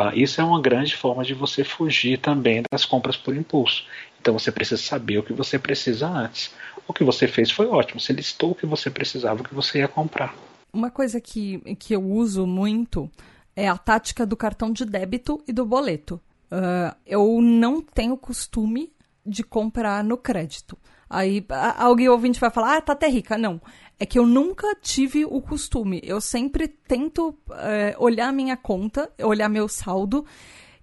[0.00, 3.84] Ah, isso é uma grande forma de você fugir também das compras por impulso.
[4.20, 6.54] Então você precisa saber o que você precisa antes.
[6.86, 9.78] O que você fez foi ótimo, você listou o que você precisava, o que você
[9.78, 10.36] ia comprar.
[10.72, 13.10] Uma coisa que, que eu uso muito
[13.56, 16.20] é a tática do cartão de débito e do boleto.
[16.44, 18.92] Uh, eu não tenho costume
[19.26, 20.78] de comprar no crédito.
[21.08, 21.44] Aí
[21.76, 23.38] alguém ouvinte vai falar, ah, tá até rica.
[23.38, 23.60] Não
[23.98, 26.00] é que eu nunca tive o costume.
[26.04, 30.24] Eu sempre tento é, olhar minha conta, olhar meu saldo.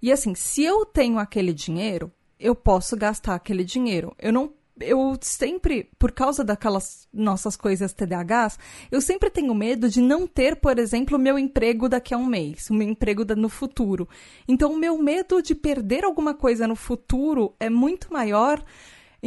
[0.02, 4.14] E assim, se eu tenho aquele dinheiro, eu posso gastar aquele dinheiro.
[4.18, 4.52] Eu não.
[4.78, 8.58] Eu sempre, por causa daquelas nossas coisas TDAHs,
[8.90, 12.26] eu sempre tenho medo de não ter, por exemplo, o meu emprego daqui a um
[12.26, 14.06] mês, o meu emprego no futuro.
[14.46, 18.62] Então, o meu medo de perder alguma coisa no futuro é muito maior.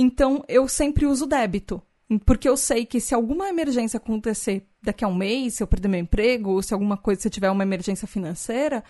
[0.02, 1.82] Então, eu sempre uso débito.
[2.26, 5.90] Porque eu sei que se alguma emergência acontecer daqui a um mês, se eu perder
[5.90, 8.82] meu emprego, ou se alguma coisa, se tiver uma emergência financeira,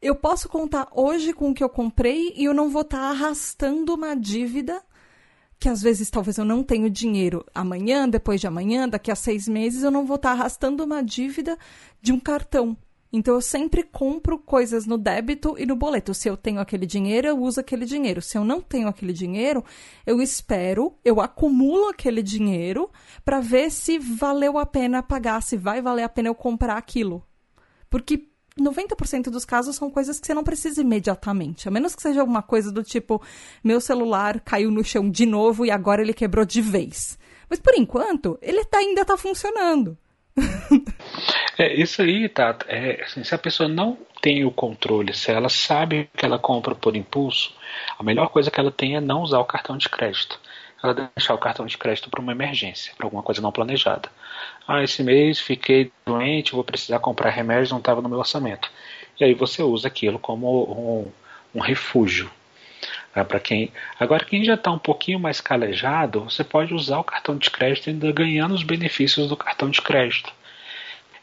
[0.00, 3.10] eu posso contar hoje com o que eu comprei e eu não vou estar tá
[3.10, 4.82] arrastando uma dívida
[5.58, 9.46] que às vezes talvez eu não tenha dinheiro amanhã, depois de amanhã, daqui a seis
[9.46, 11.58] meses, eu não vou estar tá arrastando uma dívida
[12.00, 12.74] de um cartão.
[13.12, 16.12] Então eu sempre compro coisas no débito e no boleto.
[16.12, 18.20] Se eu tenho aquele dinheiro, eu uso aquele dinheiro.
[18.20, 19.64] Se eu não tenho aquele dinheiro,
[20.06, 22.90] eu espero, eu acumulo aquele dinheiro
[23.24, 27.24] para ver se valeu a pena pagar, se vai valer a pena eu comprar aquilo.
[27.88, 31.66] Porque 90% dos casos são coisas que você não precisa imediatamente.
[31.68, 33.22] A menos que seja alguma coisa do tipo:
[33.64, 37.18] meu celular caiu no chão de novo e agora ele quebrou de vez.
[37.48, 39.96] Mas por enquanto, ele tá, ainda está funcionando.
[41.58, 45.48] É, isso aí, Tata, é, assim, se a pessoa não tem o controle, se ela
[45.48, 47.52] sabe que ela compra por impulso,
[47.98, 50.40] a melhor coisa que ela tem é não usar o cartão de crédito.
[50.82, 54.08] Ela deixar o cartão de crédito para uma emergência, para alguma coisa não planejada.
[54.66, 58.70] Ah, esse mês fiquei doente, vou precisar comprar remédio, não estava no meu orçamento.
[59.18, 61.10] E aí você usa aquilo como
[61.52, 62.30] um, um refúgio.
[63.18, 67.04] Né, para quem agora quem já está um pouquinho mais calejado, você pode usar o
[67.04, 70.32] cartão de crédito ainda ganhando os benefícios do cartão de crédito.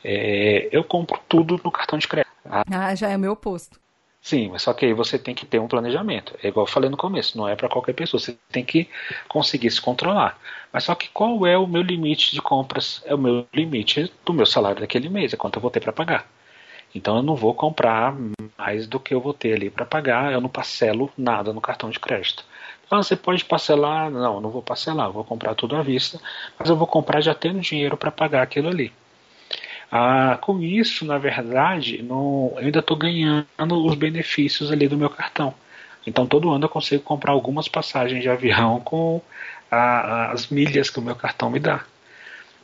[0.03, 2.31] É, eu compro tudo no cartão de crédito.
[2.45, 3.79] Ah, já é o meu oposto.
[4.21, 6.36] Sim, mas só que aí você tem que ter um planejamento.
[6.43, 8.19] É igual eu falei no começo, não é para qualquer pessoa.
[8.19, 8.89] Você tem que
[9.29, 10.38] conseguir se controlar.
[10.73, 13.01] Mas só que qual é o meu limite de compras?
[13.05, 15.93] É o meu limite do meu salário daquele mês, é quanto eu vou ter para
[15.93, 16.27] pagar.
[16.95, 18.15] Então eu não vou comprar
[18.58, 21.89] mais do que eu vou ter ali para pagar, eu não parcelo nada no cartão
[21.89, 22.45] de crédito.
[22.86, 26.19] Então você pode parcelar, não, não vou parcelar, vou comprar tudo à vista,
[26.58, 28.93] mas eu vou comprar já tendo dinheiro para pagar aquilo ali.
[29.91, 35.53] Ah, com isso, na verdade, eu ainda estou ganhando os benefícios ali do meu cartão.
[36.08, 39.21] Então, todo ano eu consigo comprar algumas passagens de avião com
[39.69, 41.84] a, as milhas que o meu cartão me dá.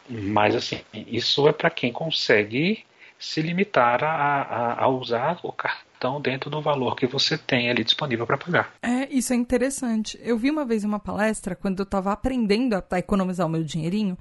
[0.09, 2.83] Mas, assim, isso é para quem consegue
[3.21, 7.83] se limitar a, a, a, usar o cartão dentro do valor que você tem ali
[7.83, 8.73] disponível para pagar.
[8.81, 10.19] É, isso é interessante.
[10.23, 13.63] Eu vi uma vez uma palestra, quando eu estava aprendendo a, a economizar o meu
[13.63, 14.17] dinheirinho,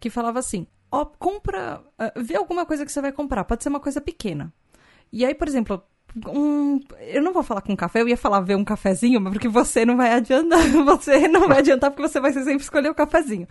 [0.00, 3.68] que falava assim: ó, compra, uh, vê alguma coisa que você vai comprar, pode ser
[3.68, 4.52] uma coisa pequena.
[5.12, 5.82] E aí, por exemplo,
[6.26, 9.84] um, eu não vou falar com café, eu ia falar ver um cafezinho, porque você
[9.84, 13.46] não vai adiantar, você não vai adiantar porque você vai sempre escolher o cafezinho.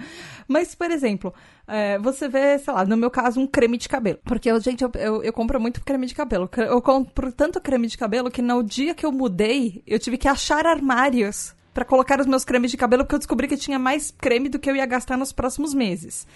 [0.47, 1.33] Mas, por exemplo,
[1.67, 4.19] é, você vê, sei lá, no meu caso, um creme de cabelo.
[4.23, 6.49] Porque, gente, eu, eu, eu, compro muito creme de cabelo.
[6.57, 10.27] Eu compro tanto creme de cabelo que no dia que eu mudei, eu tive que
[10.27, 14.11] achar armários para colocar os meus cremes de cabelo, porque eu descobri que tinha mais
[14.11, 16.27] creme do que eu ia gastar nos próximos meses.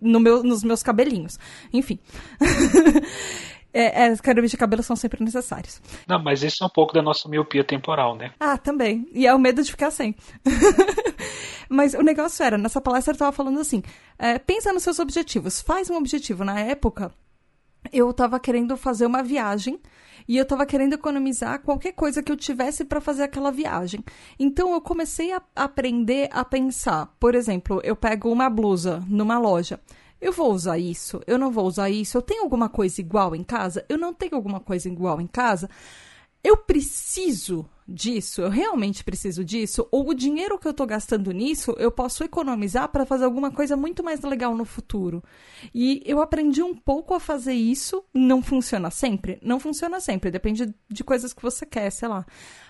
[0.00, 1.38] No meu, nos meus cabelinhos.
[1.72, 2.00] Enfim.
[3.72, 5.80] é, é, cremes de cabelo são sempre necessários.
[6.06, 8.32] Não, mas isso é um pouco da nossa miopia temporal, né?
[8.40, 9.08] Ah, também.
[9.12, 10.14] E é o medo de ficar sem.
[11.68, 13.82] mas o negócio era, nessa palestra eu tava falando assim:
[14.18, 16.44] é, pensa nos seus objetivos, faz um objetivo.
[16.44, 17.12] Na época,
[17.92, 19.78] eu tava querendo fazer uma viagem
[20.26, 24.04] e eu estava querendo economizar qualquer coisa que eu tivesse para fazer aquela viagem.
[24.38, 27.14] Então eu comecei a aprender a pensar.
[27.18, 29.80] Por exemplo, eu pego uma blusa numa loja.
[30.20, 31.20] Eu vou usar isso?
[31.26, 32.16] Eu não vou usar isso?
[32.16, 33.84] Eu tenho alguma coisa igual em casa?
[33.88, 35.70] Eu não tenho alguma coisa igual em casa?
[36.42, 38.42] Eu preciso disso?
[38.42, 39.88] Eu realmente preciso disso?
[39.90, 43.76] Ou o dinheiro que eu estou gastando nisso eu posso economizar para fazer alguma coisa
[43.76, 45.24] muito mais legal no futuro?
[45.74, 48.04] E eu aprendi um pouco a fazer isso.
[48.12, 49.38] Não funciona sempre?
[49.42, 50.30] Não funciona sempre.
[50.30, 52.26] Depende de coisas que você quer, sei lá.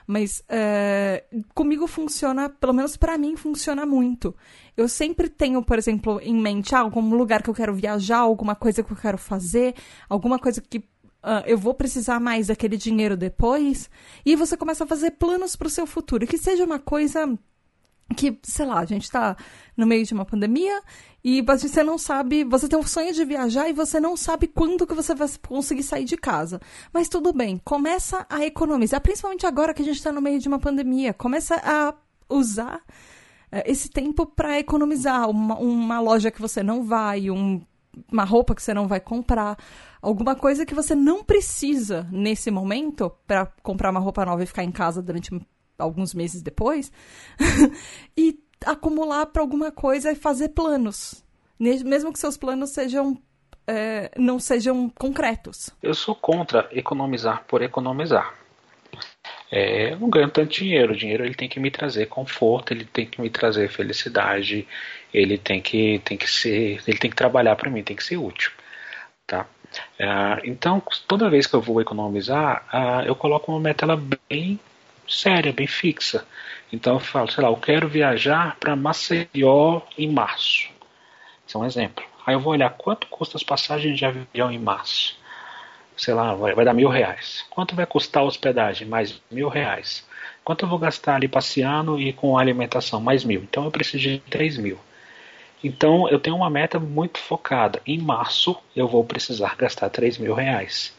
[0.06, 4.34] Mas é, comigo funciona, pelo menos para mim, funciona muito.
[4.76, 8.54] Eu sempre tenho, por exemplo, em mente ah, algum lugar que eu quero viajar, alguma
[8.54, 9.74] coisa que eu quero fazer,
[10.08, 10.82] alguma coisa que
[11.22, 13.90] Uh, eu vou precisar mais daquele dinheiro depois.
[14.24, 16.26] E você começa a fazer planos para o seu futuro.
[16.26, 17.38] Que seja uma coisa
[18.16, 19.36] que, sei lá, a gente está
[19.76, 20.82] no meio de uma pandemia
[21.22, 24.86] e você não sabe, você tem um sonho de viajar e você não sabe quando
[24.86, 26.60] que você vai conseguir sair de casa.
[26.92, 30.48] Mas tudo bem, começa a economizar, principalmente agora que a gente está no meio de
[30.48, 31.12] uma pandemia.
[31.12, 31.94] Começa a
[32.28, 35.28] usar uh, esse tempo para economizar.
[35.28, 37.60] Uma, uma loja que você não vai, um,
[38.10, 39.58] uma roupa que você não vai comprar
[40.00, 44.64] alguma coisa que você não precisa nesse momento para comprar uma roupa nova e ficar
[44.64, 45.30] em casa durante
[45.78, 46.90] alguns meses depois
[48.16, 51.24] e acumular para alguma coisa e fazer planos,
[51.58, 53.16] mesmo que seus planos sejam
[53.66, 55.70] é, não sejam concretos.
[55.82, 58.34] Eu sou contra economizar por economizar.
[59.50, 60.92] É, eu não ganho tanto dinheiro.
[60.92, 64.66] O dinheiro ele tem que me trazer conforto, ele tem que me trazer felicidade,
[65.12, 68.16] ele tem que, tem que ser, ele tem que trabalhar para mim, tem que ser
[68.16, 68.50] útil,
[69.26, 69.46] tá?
[69.98, 72.66] É, então, toda vez que eu vou economizar,
[73.06, 73.86] eu coloco uma meta
[74.28, 74.58] bem
[75.06, 76.26] séria, bem fixa.
[76.72, 80.68] Então, eu falo, sei lá, eu quero viajar para Maceió em março.
[81.46, 82.04] Esse é um exemplo.
[82.26, 85.16] Aí eu vou olhar quanto custa as passagens de avião em março.
[85.96, 87.44] Sei lá, vai, vai dar mil reais.
[87.50, 88.86] Quanto vai custar a hospedagem?
[88.86, 90.06] Mais mil reais.
[90.44, 93.00] Quanto eu vou gastar ali passeando e com alimentação?
[93.00, 93.42] Mais mil.
[93.42, 94.78] Então eu preciso de três mil.
[95.62, 97.80] Então eu tenho uma meta muito focada.
[97.86, 100.96] Em março eu vou precisar gastar 3 mil reais.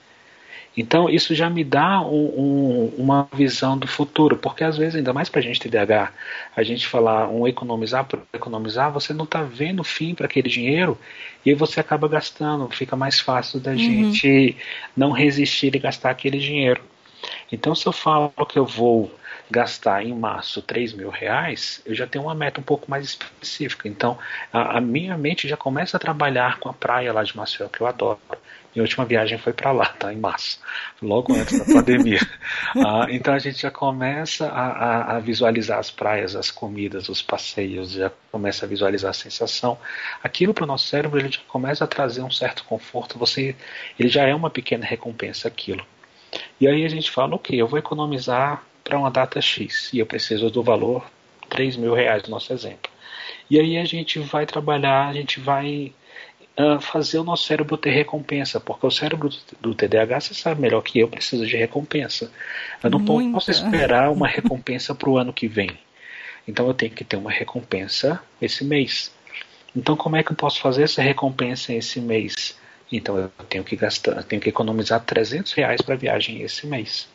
[0.75, 5.11] Então isso já me dá um, um, uma visão do futuro, porque às vezes, ainda
[5.11, 6.11] mais para a gente TDAH,
[6.55, 10.97] a gente falar um economizar por economizar, você não está vendo fim para aquele dinheiro
[11.45, 13.77] e aí você acaba gastando, fica mais fácil da uhum.
[13.77, 14.55] gente
[14.95, 16.81] não resistir e gastar aquele dinheiro.
[17.51, 19.11] Então se eu falo que eu vou
[19.49, 23.88] gastar em março 3 mil reais, eu já tenho uma meta um pouco mais específica.
[23.88, 24.17] Então,
[24.53, 27.81] a, a minha mente já começa a trabalhar com a praia lá de Maceió, que
[27.81, 28.19] eu adoro.
[28.75, 30.13] Minha última viagem foi para lá, tá?
[30.13, 30.62] Em março,
[31.01, 32.19] logo antes da pandemia.
[32.85, 37.19] ah, então a gente já começa a, a, a, visualizar as praias, as comidas, os
[37.19, 39.77] passeios, já começa a visualizar a sensação.
[40.23, 43.17] Aquilo para o nosso cérebro ele já começa a trazer um certo conforto.
[43.17, 43.55] Você,
[43.97, 45.83] ele já é uma pequena recompensa aquilo.
[46.62, 50.06] E aí a gente fala, ok, eu vou economizar para uma data X e eu
[50.08, 51.06] preciso do valor
[51.47, 52.91] 3 mil reais no nosso exemplo.
[53.47, 55.93] E aí a gente vai trabalhar, a gente vai
[56.60, 59.30] uh, fazer o nosso cérebro ter recompensa, porque o cérebro
[59.62, 62.32] do TDAH, você sabe melhor que eu, precisa de recompensa.
[62.84, 63.34] Eu não Muita.
[63.34, 65.69] posso esperar uma recompensa para o ano que vem.
[66.47, 69.12] Então eu tenho que ter uma recompensa esse mês.
[69.75, 72.58] Então como é que eu posso fazer essa recompensa esse mês?
[72.91, 77.08] Então eu tenho que gastar, tenho que economizar 300 reais para viagem esse mês.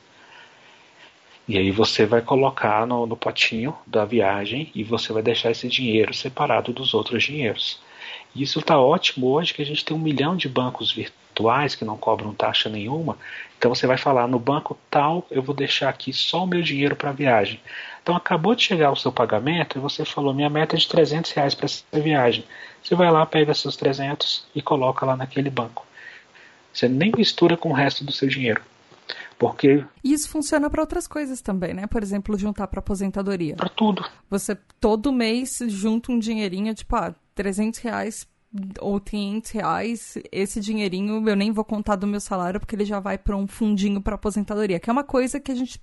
[1.47, 5.69] E aí você vai colocar no, no potinho da viagem e você vai deixar esse
[5.69, 7.81] dinheiro separado dos outros dinheiros.
[8.35, 11.99] Isso está ótimo hoje que a gente tem um milhão de bancos virtuais que não
[11.99, 13.19] cobram taxa nenhuma.
[13.59, 16.97] Então você vai falar no banco tal, eu vou deixar aqui só o meu dinheiro
[16.97, 17.61] para viagem.
[18.03, 21.31] Então acabou de chegar o seu pagamento e você falou minha meta é de 300
[21.33, 22.45] reais para essa viagem.
[22.83, 25.87] Você vai lá, pega seus 300 e coloca lá naquele banco.
[26.73, 28.61] Você nem mistura com o resto do seu dinheiro.
[29.39, 29.85] Porque.
[30.03, 31.87] Isso funciona para outras coisas também, né?
[31.87, 33.57] Por exemplo, juntar para aposentadoria.
[33.57, 34.05] Para tudo.
[34.31, 38.27] Você todo mês junta um dinheirinho, tipo, ah, 300 reais
[38.81, 40.19] ou 500 reais.
[40.31, 43.47] Esse dinheirinho eu nem vou contar do meu salário porque ele já vai para um
[43.47, 45.81] fundinho para aposentadoria, que é uma coisa que a gente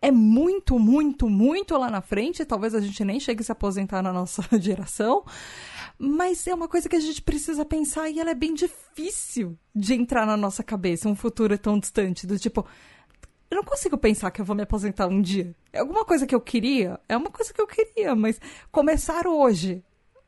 [0.00, 2.44] é muito, muito, muito lá na frente.
[2.44, 5.24] Talvez a gente nem chegue a se aposentar na nossa geração.
[5.98, 9.94] Mas é uma coisa que a gente precisa pensar e ela é bem difícil de
[9.94, 12.64] entrar na nossa cabeça, um futuro tão distante, do tipo,
[13.50, 15.56] eu não consigo pensar que eu vou me aposentar um dia.
[15.72, 17.00] É alguma coisa que eu queria?
[17.08, 19.82] É uma coisa que eu queria, mas começar hoje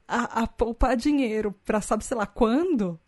[0.08, 2.98] a, a poupar dinheiro para sabe sei lá quando,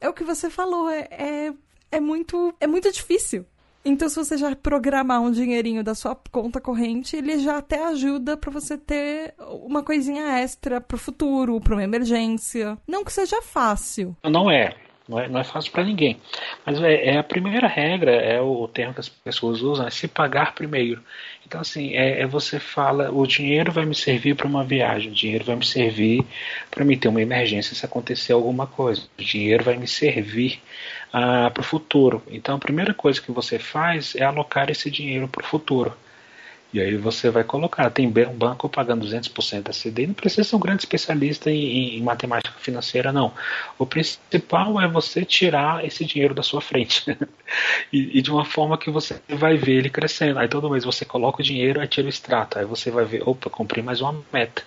[0.00, 1.54] é o que você falou, é, é,
[1.90, 3.44] é muito é muito difícil.
[3.88, 8.36] Então, se você já programar um dinheirinho da sua conta corrente, ele já até ajuda
[8.36, 12.76] para você ter uma coisinha extra pro futuro, para uma emergência.
[12.84, 14.16] Não que seja fácil.
[14.24, 14.74] Não é.
[15.08, 16.16] Não é, não é fácil para ninguém.
[16.64, 20.08] Mas é, é, a primeira regra, é o termo que as pessoas usam, é se
[20.08, 21.00] pagar primeiro.
[21.46, 25.14] Então, assim, é, é você fala: o dinheiro vai me servir para uma viagem, o
[25.14, 26.24] dinheiro vai me servir
[26.70, 30.60] para me ter uma emergência se acontecer alguma coisa, o dinheiro vai me servir
[31.12, 32.22] ah, para o futuro.
[32.28, 35.96] Então, a primeira coisa que você faz é alocar esse dinheiro para o futuro.
[36.72, 40.56] E aí você vai colocar, tem um banco pagando 200% da CDI, não precisa ser
[40.56, 43.32] um grande especialista em, em, matemática financeira, não.
[43.78, 47.04] O principal é você tirar esse dinheiro da sua frente.
[47.92, 50.38] e, e, de uma forma que você vai ver ele crescendo.
[50.38, 52.58] Aí todo mês você coloca o dinheiro, aí tira o extrato.
[52.58, 54.62] Aí você vai ver, opa, comprei mais uma meta.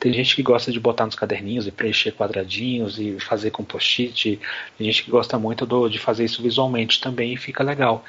[0.00, 4.40] Tem gente que gosta de botar nos caderninhos e preencher quadradinhos e fazer com post-it.
[4.76, 8.04] Tem gente que gosta muito do, de fazer isso visualmente também e fica legal.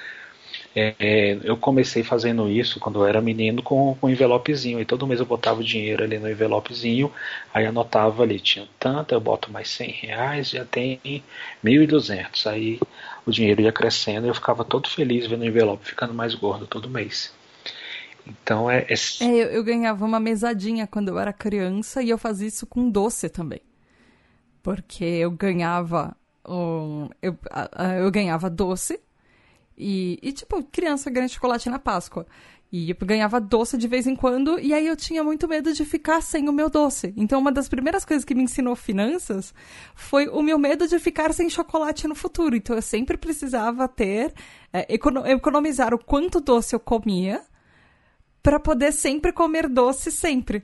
[0.75, 4.79] É, eu comecei fazendo isso quando eu era menino com, com um envelopezinho.
[4.79, 7.11] E todo mês eu botava o dinheiro ali no envelopezinho,
[7.53, 10.99] aí anotava ali, tinha tanto, eu boto mais 100 reais, já tem
[11.63, 12.47] 1.200.
[12.47, 12.79] Aí
[13.25, 16.65] o dinheiro ia crescendo e eu ficava todo feliz vendo o envelope ficando mais gordo
[16.65, 17.31] todo mês.
[18.25, 18.85] Então é.
[18.89, 22.65] É, é eu, eu ganhava uma mesadinha quando eu era criança e eu fazia isso
[22.65, 23.61] com doce também.
[24.63, 26.15] Porque eu ganhava.
[26.47, 27.37] Um, eu,
[28.01, 28.99] eu ganhava doce
[29.77, 32.25] e, e, tipo, criança ganha chocolate na Páscoa.
[32.71, 35.85] E eu ganhava doce de vez em quando, e aí eu tinha muito medo de
[35.85, 37.13] ficar sem o meu doce.
[37.15, 39.53] Então, uma das primeiras coisas que me ensinou finanças
[39.93, 42.55] foi o meu medo de ficar sem chocolate no futuro.
[42.55, 44.33] Então, eu sempre precisava ter,
[44.73, 47.41] é, economizar o quanto doce eu comia
[48.41, 50.63] para poder sempre comer doce sempre.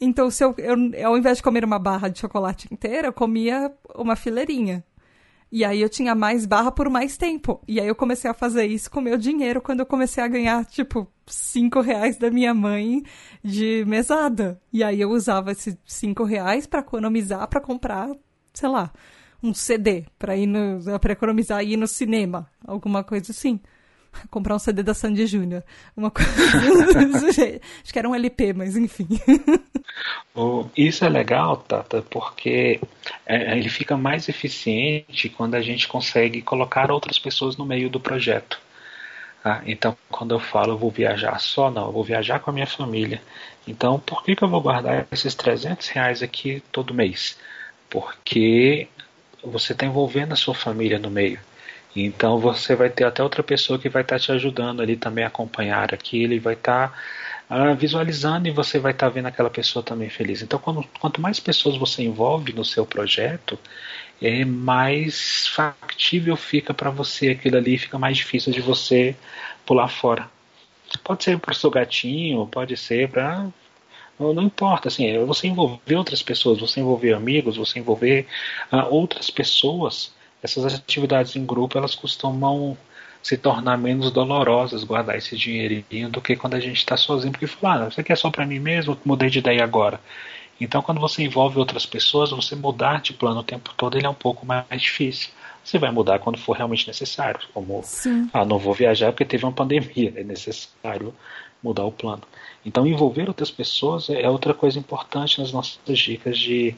[0.00, 3.72] Então, se eu, eu, ao invés de comer uma barra de chocolate inteira, eu comia
[3.96, 4.84] uma fileirinha.
[5.54, 7.62] E aí eu tinha mais barra por mais tempo.
[7.68, 10.64] E aí eu comecei a fazer isso com meu dinheiro quando eu comecei a ganhar,
[10.64, 13.04] tipo, cinco reais da minha mãe
[13.40, 14.60] de mesada.
[14.72, 18.10] E aí eu usava esses cinco reais para economizar para comprar,
[18.52, 18.92] sei lá,
[19.40, 23.60] um CD para ir no, para economizar ir no cinema, alguma coisa assim.
[24.30, 25.62] Comprar um CD da Sandy Júnior.
[25.96, 26.30] Uma coisa
[27.82, 29.08] Acho que era um LP, mas enfim.
[30.76, 32.80] Isso é legal, Tata, porque
[33.26, 38.00] é, ele fica mais eficiente quando a gente consegue colocar outras pessoas no meio do
[38.00, 38.58] projeto.
[39.42, 39.62] Tá?
[39.66, 42.66] Então, quando eu falo eu vou viajar só, não, eu vou viajar com a minha
[42.66, 43.22] família.
[43.68, 47.38] Então, por que, que eu vou guardar esses 300 reais aqui todo mês?
[47.88, 48.88] Porque
[49.42, 51.38] você está envolvendo a sua família no meio.
[51.94, 55.24] Então você vai ter até outra pessoa que vai estar tá te ajudando ali também
[55.24, 56.92] a acompanhar aquilo e vai estar
[57.48, 60.42] tá, uh, visualizando e você vai estar tá vendo aquela pessoa também feliz.
[60.42, 63.58] Então quando, quanto mais pessoas você envolve no seu projeto,
[64.20, 69.14] é mais factível fica para você aquilo ali, fica mais difícil de você
[69.64, 70.28] pular fora.
[71.02, 73.46] Pode ser para o seu gatinho, pode ser para
[74.18, 78.26] não, não, importa, assim, é você envolver outras pessoas, você envolver amigos, você envolver
[78.72, 80.12] uh, outras pessoas
[80.44, 82.76] essas atividades em grupo elas costumam
[83.22, 87.46] se tornar menos dolorosas guardar esse dinheirinho do que quando a gente está sozinho, porque
[87.46, 89.98] fala, ah, isso aqui é só para mim mesmo, mudei de ideia agora.
[90.60, 94.10] Então, quando você envolve outras pessoas, você mudar de plano o tempo todo ele é
[94.10, 95.30] um pouco mais difícil.
[95.64, 98.28] Você vai mudar quando for realmente necessário, como Sim.
[98.30, 101.14] ah, não vou viajar porque teve uma pandemia, é necessário
[101.62, 102.22] mudar o plano.
[102.64, 106.76] Então, envolver outras pessoas é outra coisa importante nas nossas dicas de,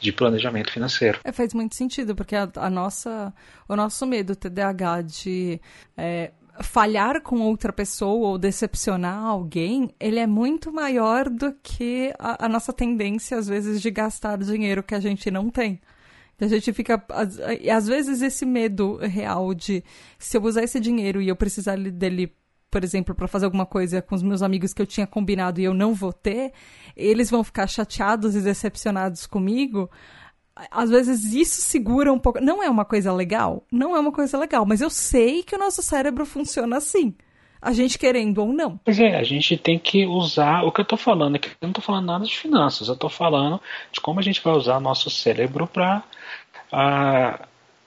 [0.00, 1.20] de planejamento financeiro.
[1.24, 3.32] É, faz muito sentido, porque a, a nossa,
[3.68, 5.60] o nosso medo, TDAH, de
[5.96, 12.46] é, falhar com outra pessoa ou decepcionar alguém, ele é muito maior do que a,
[12.46, 15.80] a nossa tendência, às vezes, de gastar dinheiro que a gente não tem.
[16.40, 17.02] A gente fica.
[17.08, 19.82] Às, às vezes, esse medo real de
[20.18, 22.32] se eu usar esse dinheiro e eu precisar dele
[22.70, 25.64] por exemplo, para fazer alguma coisa com os meus amigos que eu tinha combinado e
[25.64, 26.52] eu não vou ter,
[26.96, 29.90] eles vão ficar chateados e decepcionados comigo.
[30.70, 32.40] Às vezes isso segura um pouco.
[32.40, 33.64] Não é uma coisa legal?
[33.70, 37.14] Não é uma coisa legal, mas eu sei que o nosso cérebro funciona assim.
[37.60, 38.78] A gente querendo ou não.
[38.84, 40.62] Pois é, a gente tem que usar.
[40.62, 43.10] O que eu estou falando aqui, eu não estou falando nada de finanças, eu estou
[43.10, 43.60] falando
[43.90, 46.04] de como a gente vai usar nosso cérebro para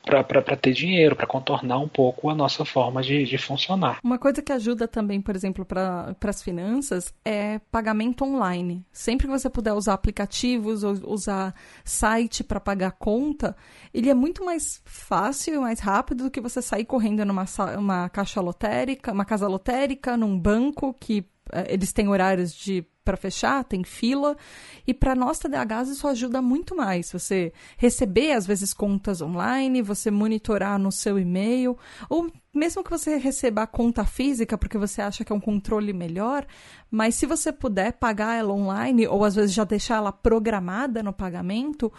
[0.03, 3.99] para ter dinheiro, para contornar um pouco a nossa forma de, de funcionar.
[4.03, 8.85] Uma coisa que ajuda também, por exemplo, para as finanças é pagamento online.
[8.91, 13.55] Sempre que você puder usar aplicativos ou usar site para pagar conta,
[13.93, 17.45] ele é muito mais fácil e mais rápido do que você sair correndo numa
[17.77, 23.17] uma caixa lotérica, uma casa lotérica, num banco que eh, eles têm horários de para
[23.17, 24.37] fechar, tem fila.
[24.85, 27.11] E para nós TDAHs isso ajuda muito mais.
[27.11, 31.77] Você receber, às vezes, contas online, você monitorar no seu e-mail,
[32.09, 35.93] ou mesmo que você receba a conta física porque você acha que é um controle
[35.93, 36.45] melhor,
[36.89, 41.13] mas se você puder pagar ela online, ou às vezes já deixar ela programada no
[41.13, 41.91] pagamento,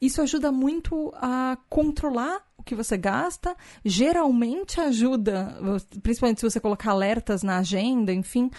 [0.00, 5.56] isso ajuda muito a controlar que você gasta, geralmente ajuda,
[6.02, 8.50] principalmente se você colocar alertas na agenda, enfim,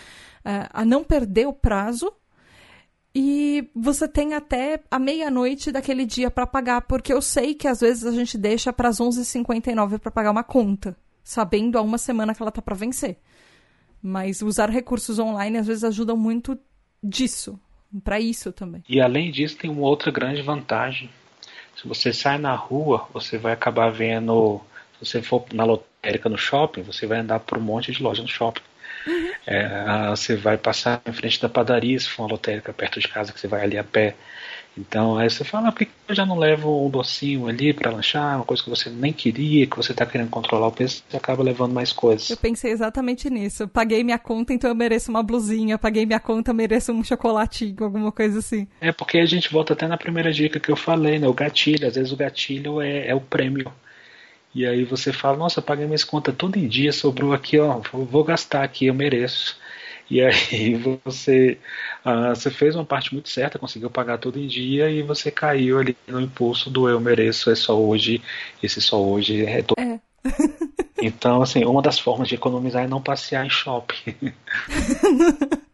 [0.43, 2.11] é, a não perder o prazo
[3.13, 7.81] e você tem até a meia-noite daquele dia para pagar, porque eu sei que às
[7.81, 12.33] vezes a gente deixa para as 11h59 para pagar uma conta, sabendo há uma semana
[12.33, 13.17] que ela tá para vencer.
[14.01, 16.57] Mas usar recursos online às vezes ajuda muito
[17.03, 17.59] disso,
[18.03, 18.83] para isso também.
[18.87, 21.09] E além disso, tem uma outra grande vantagem.
[21.79, 24.59] Se você sai na rua, você vai acabar vendo.
[24.93, 28.21] Se você for na lotérica no shopping, você vai andar por um monte de loja
[28.21, 28.61] no shopping.
[29.07, 29.31] Uhum.
[29.47, 33.31] É, você vai passar em frente da padaria, se for uma lotérica perto de casa,
[33.31, 34.13] que você vai ali a pé.
[34.79, 37.91] Então, aí você fala, ah, por que eu já não levo um docinho ali para
[37.91, 41.17] lanchar, uma coisa que você nem queria, que você está querendo controlar o peso, você
[41.17, 42.29] acaba levando mais coisas.
[42.29, 43.63] Eu pensei exatamente nisso.
[43.63, 45.77] Eu paguei minha conta, então eu mereço uma blusinha.
[45.77, 48.67] Paguei minha conta, eu mereço um chocolatinho, alguma coisa assim.
[48.79, 51.27] É, porque a gente volta até na primeira dica que eu falei, né?
[51.27, 51.85] O gatilho.
[51.85, 53.69] Às vezes o gatilho é, é o prêmio.
[54.55, 58.63] E aí você fala, nossa, paguei minhas contas todo dia, sobrou aqui, ó, vou gastar
[58.63, 59.58] aqui, eu mereço.
[60.09, 61.57] E aí você,
[62.05, 65.79] uh, você fez uma parte muito certa, conseguiu pagar todo em dia e você caiu
[65.79, 68.21] ali no impulso do eu mereço, é só hoje,
[68.61, 69.79] esse só hoje é todo.
[69.79, 69.99] É.
[71.01, 74.15] então, assim, uma das formas de economizar é não passear em shopping.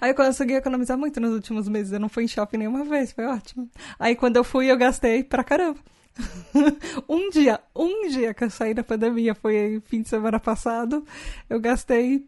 [0.00, 1.92] Aí eu consegui economizar muito nos últimos meses.
[1.92, 3.68] Eu não fui em shopping nenhuma vez, foi ótimo.
[3.98, 5.78] Aí quando eu fui, eu gastei pra caramba.
[7.08, 11.06] um dia, um dia que eu saí da pandemia, foi fim de semana passado,
[11.48, 12.26] eu gastei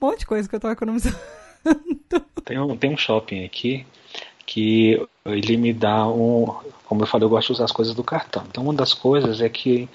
[0.00, 1.16] monte de coisa que eu tava economizando.
[2.44, 3.86] Tem um, tem um shopping aqui
[4.46, 6.46] que ele me dá um.
[6.86, 8.44] Como eu falei, eu gosto de usar as coisas do cartão.
[8.48, 9.86] Então, uma das coisas é que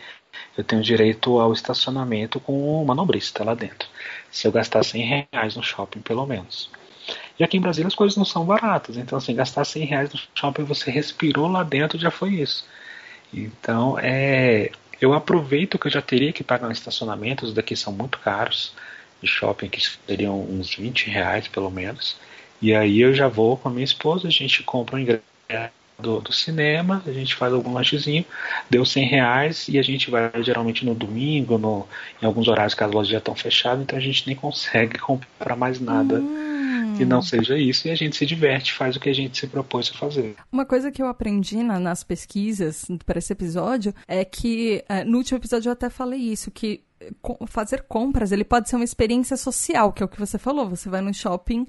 [0.55, 3.89] eu tenho direito ao estacionamento com um manobrista lá dentro.
[4.29, 6.69] Se eu gastar 100 reais no shopping, pelo menos.
[7.39, 8.97] E aqui em Brasília as coisas não são baratas.
[8.97, 12.65] Então, assim, gastar 100 reais no shopping, você respirou lá dentro, já foi isso.
[13.33, 14.69] Então, é,
[15.01, 18.73] eu aproveito que eu já teria que pagar um estacionamento, os daqui são muito caros,
[19.23, 22.17] de shopping que seriam uns 20 reais pelo menos.
[22.61, 25.23] E aí eu já vou com a minha esposa, a gente compra um ingresso
[25.97, 28.25] do, do, cinema, a gente faz algum lanchezinho,
[28.69, 31.87] deu 100 reais e a gente vai geralmente no domingo, no,
[32.21, 35.55] em alguns horários que as lojas já estão fechadas, então a gente nem consegue comprar
[35.55, 36.15] mais nada.
[36.15, 36.52] Hum
[36.97, 39.47] que não seja isso e a gente se diverte, faz o que a gente se
[39.47, 40.35] propôs a fazer.
[40.51, 45.17] Uma coisa que eu aprendi na, nas pesquisas para esse episódio é que é, no
[45.17, 46.81] último episódio eu até falei isso, que
[47.47, 50.69] fazer compras ele pode ser uma experiência social, que é o que você falou.
[50.69, 51.65] Você vai no shopping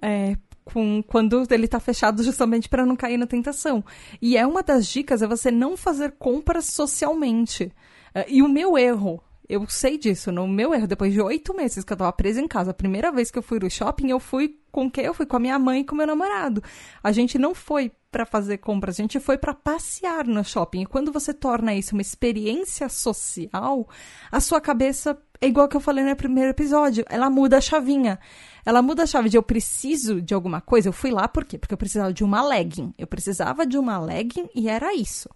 [0.00, 3.84] é, com, quando ele está fechado justamente para não cair na tentação.
[4.20, 7.72] E é uma das dicas é você não fazer compras socialmente.
[8.14, 10.30] É, e o meu erro eu sei disso.
[10.30, 13.10] No meu erro, depois de oito meses que eu tava presa em casa, a primeira
[13.10, 15.04] vez que eu fui no shopping, eu fui com quem?
[15.04, 16.62] Eu fui com a minha mãe e com meu namorado.
[17.02, 20.82] A gente não foi para fazer compras, a gente foi para passear no shopping.
[20.82, 23.88] E quando você torna isso uma experiência social,
[24.30, 28.18] a sua cabeça é igual que eu falei no primeiro episódio, ela muda a chavinha.
[28.66, 30.88] Ela muda a chave de eu preciso de alguma coisa.
[30.88, 31.56] Eu fui lá por quê?
[31.56, 32.92] Porque eu precisava de uma legging.
[32.98, 35.28] Eu precisava de uma legging e era isso.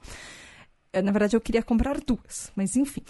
[0.92, 3.02] Eu, na verdade, eu queria comprar duas, mas enfim.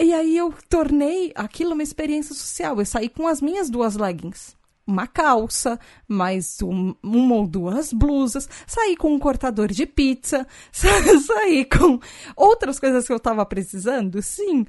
[0.00, 2.78] E aí eu tornei aquilo uma experiência social.
[2.78, 5.78] Eu saí com as minhas duas leggings uma calça,
[6.08, 12.00] mais um, uma ou duas blusas, saí com um cortador de pizza, saí com
[12.34, 14.66] outras coisas que eu estava precisando, sim,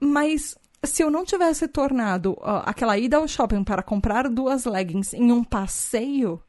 [0.00, 5.14] mas se eu não tivesse tornado uh, aquela ida ao shopping para comprar duas leggings
[5.14, 6.42] em um passeio,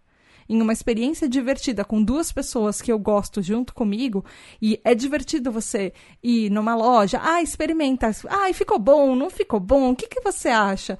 [0.52, 4.26] em uma experiência divertida com duas pessoas que eu gosto junto comigo,
[4.62, 9.92] e é divertido você ir numa loja, ah, experimenta, ah, ficou bom, não ficou bom,
[9.92, 11.00] o que, que você acha?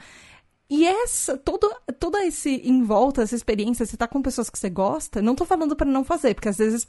[0.70, 4.70] E essa, todo, todo esse em volta, essa experiência, você tá com pessoas que você
[4.70, 6.88] gosta, não tô falando para não fazer, porque às vezes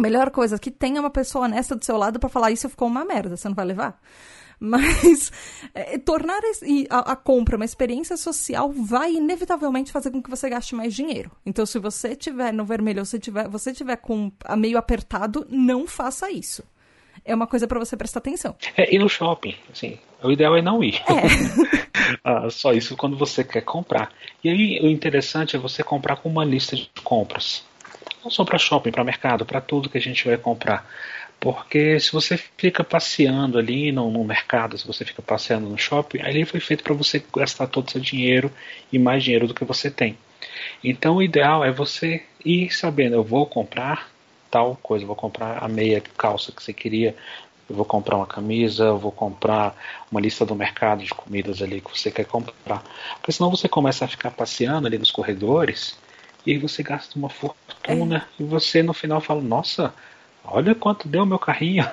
[0.00, 3.04] melhor coisa que é uma pessoa honesta do seu lado para falar isso ficou uma
[3.04, 4.00] merda, você não vai levar.
[4.60, 5.32] Mas
[5.74, 6.40] é, tornar
[6.90, 11.30] a, a, compra uma experiência social vai inevitavelmente fazer com que você gaste mais dinheiro.
[11.44, 15.46] Então, se você tiver no vermelho ou se tiver, você tiver com a meio apertado,
[15.50, 16.62] não faça isso.
[17.24, 18.54] É uma coisa para você prestar atenção.
[18.76, 20.96] É, ir no shopping, assim, o ideal é não ir.
[21.08, 22.18] É.
[22.22, 24.12] ah, só isso quando você quer comprar.
[24.42, 27.64] E aí o interessante é você comprar com uma lista de compras.
[28.22, 30.86] Não só para shopping, para mercado, para tudo que a gente vai comprar.
[31.44, 36.22] Porque se você fica passeando ali no, no, mercado, se você fica passeando no shopping,
[36.22, 38.50] ali foi feito para você gastar todo o seu dinheiro
[38.90, 40.16] e mais dinheiro do que você tem.
[40.82, 44.08] Então o ideal é você ir sabendo, eu vou comprar
[44.50, 47.14] tal coisa, vou comprar a meia calça que você queria,
[47.68, 49.76] eu vou comprar uma camisa, eu vou comprar
[50.10, 52.82] uma lista do mercado de comidas ali que você quer comprar.
[53.16, 55.98] Porque senão você começa a ficar passeando ali nos corredores
[56.46, 58.42] e aí você gasta uma fortuna é.
[58.42, 59.92] e você no final fala, nossa,
[60.44, 61.84] olha quanto deu meu carrinho.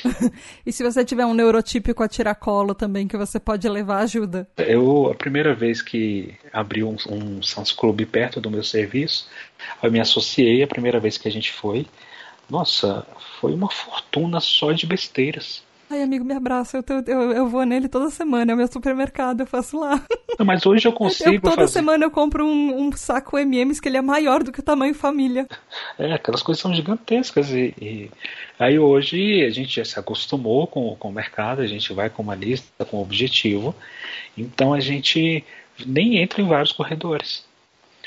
[0.64, 4.48] e se você tiver um neurotípico a tiracolo também que você pode levar ajuda?
[4.56, 9.28] Eu, a primeira vez que abri um, um Sans Club perto do meu serviço,
[9.82, 11.86] eu me associei a primeira vez que a gente foi.
[12.48, 13.06] Nossa,
[13.40, 15.62] foi uma fortuna só de besteiras.
[15.92, 16.78] Ai, amigo, me abraça.
[16.78, 18.50] Eu, eu, eu vou nele toda semana.
[18.50, 20.02] É o meu supermercado, eu faço lá.
[20.42, 21.34] Mas hoje eu consigo.
[21.34, 21.72] Eu, toda fazer.
[21.74, 24.94] semana eu compro um, um, saco MMs que ele é maior do que o tamanho
[24.94, 25.46] família.
[25.98, 27.50] É, aquelas coisas são gigantescas.
[27.50, 28.10] E, e,
[28.58, 32.22] aí hoje a gente já se acostumou com, com o mercado, a gente vai com
[32.22, 33.74] uma lista, com um objetivo.
[34.34, 35.44] Então a gente
[35.84, 37.44] nem entra em vários corredores.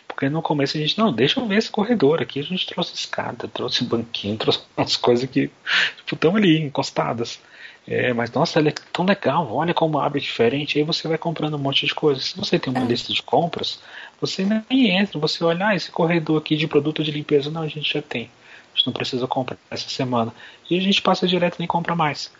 [0.07, 2.39] Porque no começo a gente, não, deixa eu ver esse corredor aqui.
[2.39, 5.51] A gente trouxe escada, trouxe banquinho, trouxe umas coisas que
[5.97, 7.39] tipo, estão ali, encostadas.
[7.87, 10.77] É, mas nossa, ela é tão legal, olha como abre diferente.
[10.77, 12.25] Aí você vai comprando um monte de coisas.
[12.25, 12.87] Se você tem uma é.
[12.87, 13.79] lista de compras,
[14.19, 17.67] você nem entra, você olha, ah, esse corredor aqui de produto de limpeza, não, a
[17.67, 18.29] gente já tem.
[18.73, 20.33] A gente não precisa comprar essa semana.
[20.69, 22.31] E a gente passa direto e nem compra mais.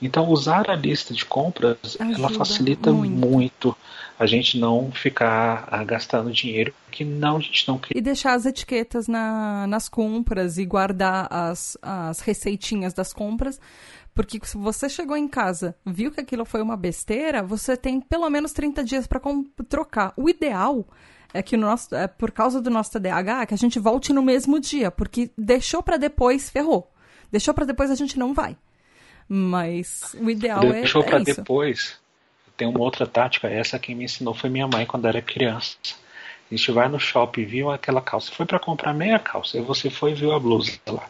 [0.00, 3.28] Então, usar a lista de compras, Ajuda ela facilita muito.
[3.28, 3.76] muito
[4.18, 7.96] a gente não ficar ah, gastando dinheiro que não a gente não quer.
[7.96, 13.60] E deixar as etiquetas na, nas compras e guardar as, as receitinhas das compras.
[14.14, 18.28] Porque se você chegou em casa, viu que aquilo foi uma besteira, você tem pelo
[18.30, 19.20] menos 30 dias para
[19.68, 20.14] trocar.
[20.16, 20.86] O ideal
[21.34, 24.22] é que no nosso, é por causa do nosso TDAH, que a gente volte no
[24.22, 26.90] mesmo dia, porque deixou para depois, ferrou.
[27.30, 28.56] Deixou para depois a gente não vai.
[29.28, 31.98] Mas o ideal deixou é Deixou para é depois
[32.56, 35.76] tem uma outra tática, essa quem me ensinou foi minha mãe quando era criança.
[36.50, 39.90] A gente vai no shopping, viu aquela calça, foi para comprar meia calça, e você
[39.90, 41.06] foi e viu a blusa lá.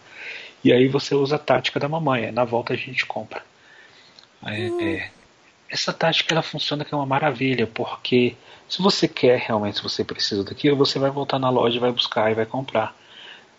[0.65, 3.43] E aí você usa a tática da mamãe, na volta a gente compra.
[4.45, 4.81] É, hum.
[4.81, 5.11] é,
[5.69, 8.35] essa tática ela funciona que é uma maravilha, porque
[8.69, 12.31] se você quer realmente, se você precisa daquilo, você vai voltar na loja, vai buscar
[12.31, 12.97] e vai comprar.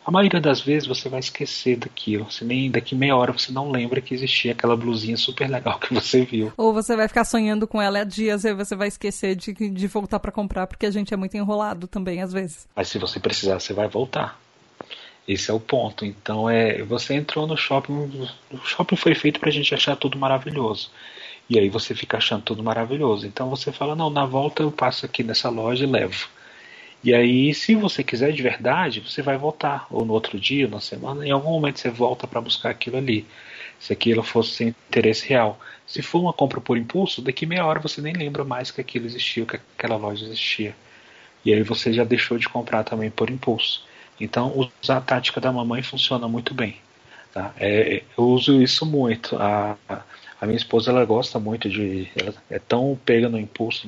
[0.08, 2.32] A maioria das vezes você vai esquecer daquilo.
[2.32, 5.94] Você nem daqui meia hora você não lembra que existia aquela blusinha super legal que
[5.94, 6.54] você viu.
[6.56, 9.88] Ou você vai ficar sonhando com ela há dias e você vai esquecer de, de
[9.88, 12.70] voltar para comprar, porque a gente é muito enrolado também às vezes.
[12.74, 14.40] Mas se você precisar, você vai voltar.
[15.28, 16.06] Esse é o ponto.
[16.06, 20.18] Então é, você entrou no shopping, o shopping foi feito para a gente achar tudo
[20.18, 20.90] maravilhoso.
[21.50, 23.28] E aí você fica achando tudo maravilhoso.
[23.28, 26.30] Então você fala, não, na volta eu passo aqui nessa loja e levo.
[27.04, 30.80] E aí, se você quiser de verdade, você vai voltar, ou no outro dia, na
[30.80, 33.26] semana, em algum momento você volta para buscar aquilo ali.
[33.80, 35.60] Se aquilo fosse sem interesse real.
[35.86, 39.06] Se for uma compra por impulso, daqui meia hora você nem lembra mais que aquilo
[39.06, 40.76] existiu, que aquela loja existia.
[41.46, 43.86] E aí você já deixou de comprar também por impulso.
[44.20, 46.78] Então, usar a tática da mamãe funciona muito bem.
[47.32, 47.54] Tá?
[47.60, 49.38] É, eu uso isso muito.
[49.38, 49.78] A,
[50.42, 52.08] a minha esposa ela gosta muito de.
[52.16, 53.88] Ela é tão pega no impulso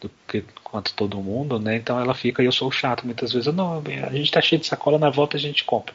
[0.00, 1.76] do que quanto todo mundo, né?
[1.76, 4.66] Então ela fica, e eu sou chato muitas vezes, não, a gente tá cheio de
[4.66, 5.94] sacola, na volta a gente compra.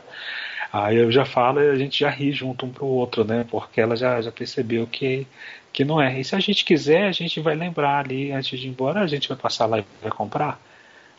[0.72, 3.46] Aí eu já falo e a gente já ri junto um pro outro, né?
[3.50, 5.26] Porque ela já, já percebeu que,
[5.72, 6.20] que não é.
[6.20, 9.08] E se a gente quiser, a gente vai lembrar ali antes de ir embora, a
[9.08, 10.60] gente vai passar lá e vai comprar.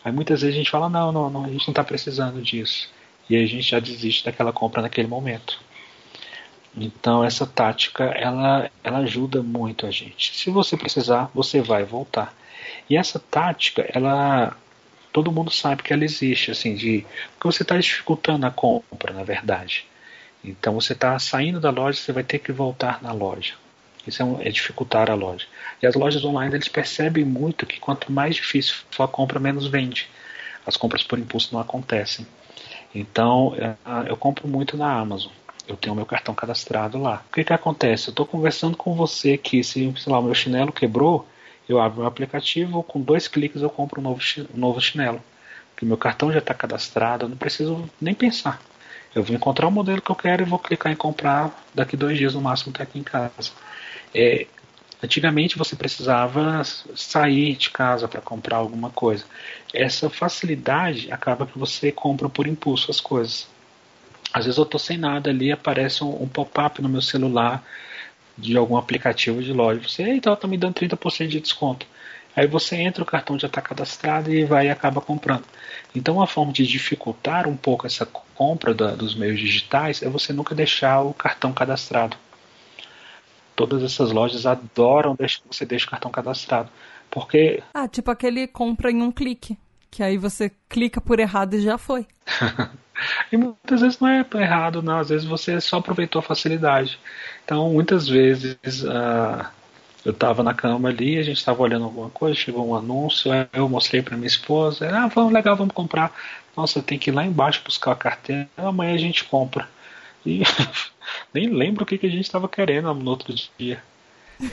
[0.05, 2.91] Aí muitas vezes a gente fala, não, não, não a gente não está precisando disso.
[3.31, 5.59] E aí a gente já desiste daquela compra naquele momento.
[6.77, 10.37] Então essa tática ela, ela ajuda muito a gente.
[10.37, 12.35] Se você precisar, você vai voltar.
[12.89, 14.57] E essa tática, ela
[15.13, 19.25] todo mundo sabe que ela existe, assim, de porque você está dificultando a compra, na
[19.25, 19.87] verdade.
[20.45, 23.55] Então você está saindo da loja, você vai ter que voltar na loja.
[24.07, 25.47] Isso é, um, é, dificultar a loja.
[25.83, 29.67] E as lojas online eles percebem muito que quanto mais difícil for a compra, menos
[29.67, 30.09] vende.
[30.67, 32.27] As compras por impulso não acontecem.
[32.95, 33.75] Então é,
[34.09, 35.33] eu compro muito na Amazon
[35.69, 37.23] eu tenho meu cartão cadastrado lá.
[37.29, 38.09] O que, que acontece?
[38.09, 41.27] Eu estou conversando com você que se lá, meu chinelo quebrou,
[41.69, 44.21] eu abro o aplicativo, com dois cliques eu compro um novo,
[44.55, 45.23] um novo chinelo.
[45.71, 48.61] Porque meu cartão já está cadastrado, eu não preciso nem pensar.
[49.15, 52.19] Eu vou encontrar o modelo que eu quero e vou clicar em comprar daqui dois
[52.19, 53.51] dias no máximo está aqui em casa.
[54.15, 54.47] É,
[55.03, 59.25] antigamente você precisava sair de casa para comprar alguma coisa.
[59.73, 63.49] Essa facilidade acaba que você compra por impulso as coisas.
[64.33, 67.65] Às vezes eu estou sem nada ali, aparece um, um pop-up no meu celular
[68.37, 69.81] de algum aplicativo de loja.
[69.87, 71.87] Você, ela está me dando 30% de desconto.
[72.35, 75.45] Aí você entra, o cartão já está cadastrado e vai e acaba comprando.
[75.95, 80.35] Então, uma forma de dificultar um pouco essa compra da, dos meios digitais é você
[80.35, 82.15] nunca deixar o cartão cadastrado.
[83.55, 86.69] Todas essas lojas adoram que você deixe o cartão cadastrado.
[87.11, 87.63] Porque.
[87.73, 89.57] Ah, tipo aquele compra em um clique.
[89.91, 92.07] Que aí você clica por errado e já foi.
[93.33, 94.99] e muitas vezes não é errado, não.
[94.99, 96.99] Às vezes você só aproveitou a facilidade.
[97.45, 99.47] Então, muitas vezes uh,
[100.05, 103.69] eu estava na cama ali, a gente estava olhando alguma coisa, chegou um anúncio, eu
[103.69, 106.13] mostrei para minha esposa, ah, vamos, legal, vamos comprar.
[106.57, 109.69] Nossa, tem que ir lá embaixo buscar a carteira, amanhã a gente compra.
[110.25, 110.43] E
[111.35, 113.83] nem lembro o que, que a gente estava querendo no outro dia.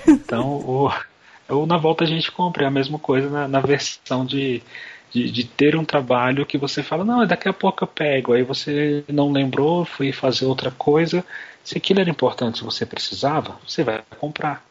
[0.07, 0.91] Então, o,
[1.47, 4.61] ou na volta a gente compra, é a mesma coisa na, na versão de
[5.13, 8.41] de, de, ter um trabalho que você fala, não, daqui a pouco eu pego, aí
[8.41, 11.23] você não lembrou, foi fazer outra coisa.
[11.63, 14.65] Se aquilo era importante, se você precisava, você vai comprar.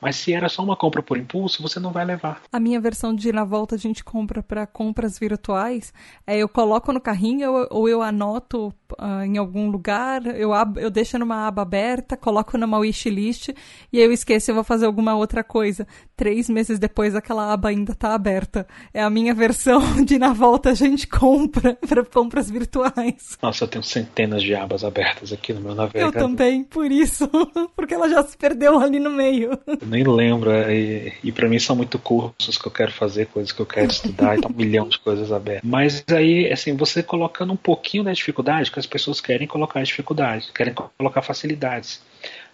[0.00, 2.42] Mas se era só uma compra por impulso, você não vai levar.
[2.52, 5.92] A minha versão de na volta a gente compra para compras virtuais
[6.26, 11.18] é eu coloco no carrinho ou eu anoto uh, em algum lugar, eu, eu deixo
[11.18, 13.48] numa aba aberta, coloco numa wishlist
[13.92, 15.86] e aí eu esqueço e vou fazer alguma outra coisa.
[16.16, 18.66] Três meses depois aquela aba ainda está aberta.
[18.92, 23.38] É a minha versão de na volta a gente compra para compras virtuais.
[23.42, 26.14] Nossa, eu tenho centenas de abas abertas aqui no meu navegador.
[26.14, 27.28] Eu também, por isso.
[27.74, 29.50] Porque ela já se perdeu ali no meio
[29.86, 30.50] nem lembro.
[30.50, 33.66] É, e, e para mim são muito cursos que eu quero fazer, coisas que eu
[33.66, 35.68] quero estudar, então um milhão de coisas abertas.
[35.68, 40.50] Mas aí, assim, você colocando um pouquinho da dificuldade, que as pessoas querem colocar dificuldades,
[40.50, 42.00] querem colocar facilidades,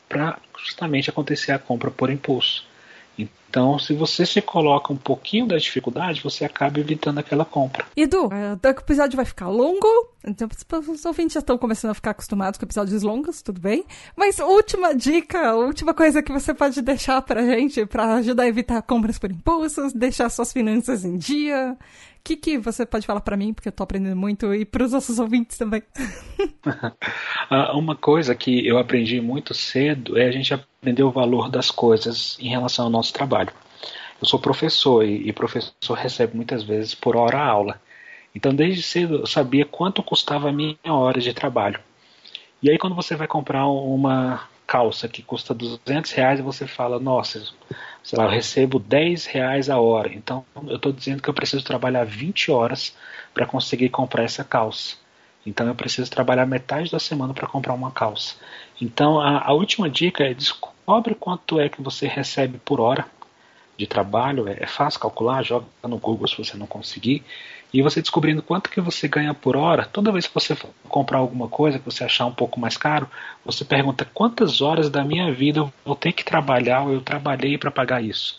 [0.08, 2.64] para justamente acontecer a compra por impulso.
[3.18, 7.84] Então, se você se coloca um pouquinho da dificuldade, você acaba evitando aquela compra.
[7.94, 9.86] Edu, é, o episódio vai ficar longo.
[10.26, 10.48] Então,
[10.88, 13.84] os ouvintes já estão começando a ficar acostumados com episódios longos, tudo bem.
[14.16, 18.80] Mas última dica, última coisa que você pode deixar pra gente para ajudar a evitar
[18.80, 21.76] compras por impulsos, deixar suas finanças em dia.
[22.24, 24.92] Que, que você pode falar para mim, porque eu tô aprendendo muito, e para os
[24.92, 25.82] nossos ouvintes também?
[27.50, 31.70] Ah, uma coisa que eu aprendi muito cedo é a gente aprender o valor das
[31.70, 33.52] coisas em relação ao nosso trabalho.
[34.20, 37.78] Eu sou professor e, e professor recebe muitas vezes por hora aula.
[38.34, 41.78] Então, desde cedo eu sabia quanto custava a minha hora de trabalho.
[42.62, 47.44] E aí, quando você vai comprar uma calça que custa 200 reais, você fala: Nossa,
[48.02, 50.10] sei lá, eu recebo 10 reais a hora.
[50.14, 52.96] Então, eu estou dizendo que eu preciso trabalhar 20 horas
[53.34, 54.96] para conseguir comprar essa calça.
[55.44, 58.36] Então, eu preciso trabalhar metade da semana para comprar uma calça.
[58.80, 63.06] Então, a, a última dica é descobre quanto é que você recebe por hora
[63.78, 64.48] de trabalho.
[64.48, 67.24] É, é fácil calcular, joga no Google se você não conseguir
[67.72, 70.54] e você descobrindo quanto que você ganha por hora, toda vez que você
[70.88, 73.08] comprar alguma coisa que você achar um pouco mais caro,
[73.44, 77.56] você pergunta quantas horas da minha vida eu vou ter que trabalhar ou eu trabalhei
[77.56, 78.38] para pagar isso.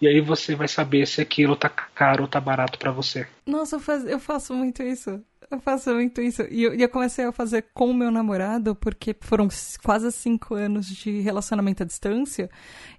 [0.00, 3.26] E aí você vai saber se aquilo tá caro ou tá barato para você.
[3.44, 5.20] Nossa, eu, faz, eu faço muito isso.
[5.50, 6.42] Eu faço muito isso.
[6.48, 9.48] E eu, eu, comecei a fazer com o meu namorado, porque foram
[9.82, 12.48] quase cinco anos de relacionamento à distância.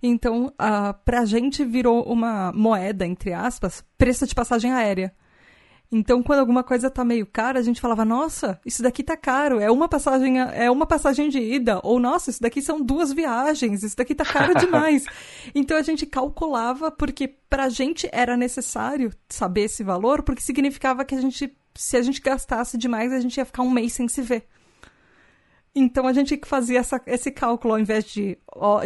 [0.03, 5.13] Então, uh, pra gente virou uma moeda, entre aspas, preço de passagem aérea.
[5.91, 9.59] Então, quando alguma coisa tá meio cara, a gente falava, nossa, isso daqui tá caro,
[9.59, 13.83] é uma passagem, é uma passagem de ida, ou nossa, isso daqui são duas viagens,
[13.83, 15.05] isso daqui tá caro demais.
[15.53, 21.13] então a gente calculava porque pra gente era necessário saber esse valor, porque significava que
[21.13, 24.21] a gente, se a gente gastasse demais, a gente ia ficar um mês sem se
[24.21, 24.47] ver.
[25.73, 28.37] Então a gente fazia essa, esse cálculo, ao invés de,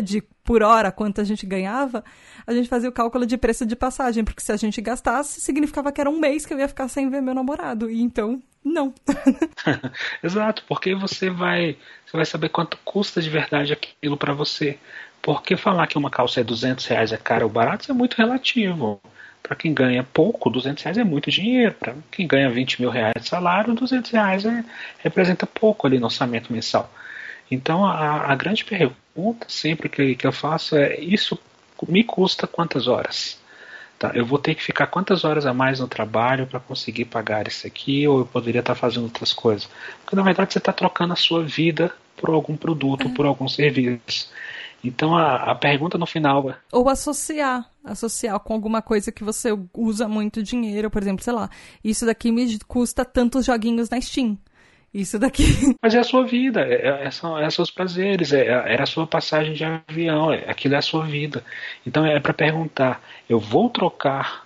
[0.03, 2.03] de por hora quanto a gente ganhava,
[2.45, 5.91] a gente fazia o cálculo de preço de passagem, porque se a gente gastasse, significava
[5.91, 7.89] que era um mês que eu ia ficar sem ver meu namorado.
[7.89, 8.93] E então, não.
[10.23, 11.75] Exato, porque você vai,
[12.05, 14.77] você vai saber quanto custa de verdade aquilo para você.
[15.23, 19.01] Porque falar que uma calça é 200 reais é caro ou barato é muito relativo.
[19.45, 21.75] Para quem ganha pouco, 200 reais é muito dinheiro.
[21.79, 24.63] Para quem ganha 20 mil reais de salário, 200 reais é,
[24.97, 26.91] representa pouco ali no orçamento mensal.
[27.49, 31.37] Então a, a grande pergunta sempre que, que eu faço é: isso
[31.87, 33.39] me custa quantas horas?
[33.99, 37.47] Tá, eu vou ter que ficar quantas horas a mais no trabalho para conseguir pagar
[37.47, 39.69] isso aqui, ou eu poderia estar tá fazendo outras coisas?
[40.01, 43.11] Porque na verdade você está trocando a sua vida por algum produto, é.
[43.11, 44.29] por algum serviço.
[44.83, 46.55] Então a, a pergunta no final é.
[46.71, 47.69] Ou associar.
[47.85, 51.49] Associar com alguma coisa que você usa muito dinheiro, por exemplo, sei lá,
[51.83, 54.37] isso daqui me custa tantos joguinhos na Steam.
[54.93, 55.43] Isso daqui.
[55.83, 58.85] Mas é a sua vida, é, é, é, são, é seus prazeres, é, é, a
[58.85, 61.43] sua passagem de avião, é, aquilo é a sua vida.
[61.85, 64.45] Então é para perguntar: eu vou trocar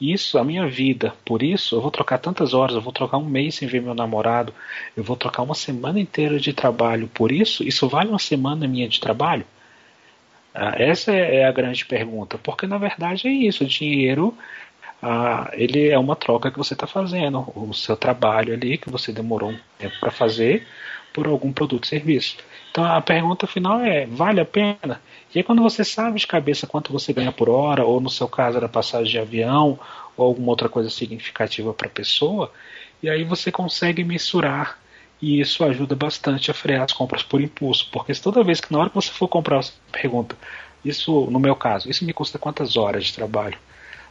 [0.00, 3.24] isso, a minha vida, por isso, eu vou trocar tantas horas, eu vou trocar um
[3.24, 4.52] mês sem ver meu namorado,
[4.96, 7.62] eu vou trocar uma semana inteira de trabalho por isso?
[7.62, 9.44] Isso vale uma semana minha de trabalho?
[10.54, 14.36] Ah, essa é, é a grande pergunta, porque na verdade é isso, o dinheiro
[15.02, 19.12] ah, ele é uma troca que você está fazendo, o seu trabalho ali que você
[19.12, 20.66] demorou um tempo para fazer
[21.12, 22.36] por algum produto ou serviço.
[22.70, 25.00] Então a pergunta final é: vale a pena?
[25.34, 28.28] E aí, quando você sabe de cabeça quanto você ganha por hora, ou no seu
[28.28, 29.78] caso era passagem de avião,
[30.16, 32.52] ou alguma outra coisa significativa para a pessoa,
[33.02, 34.78] e aí você consegue mensurar
[35.22, 38.80] e isso ajuda bastante a frear as compras por impulso, porque toda vez que na
[38.80, 40.36] hora que você for comprar, você pergunta,
[40.84, 43.56] isso no meu caso, isso me custa quantas horas de trabalho?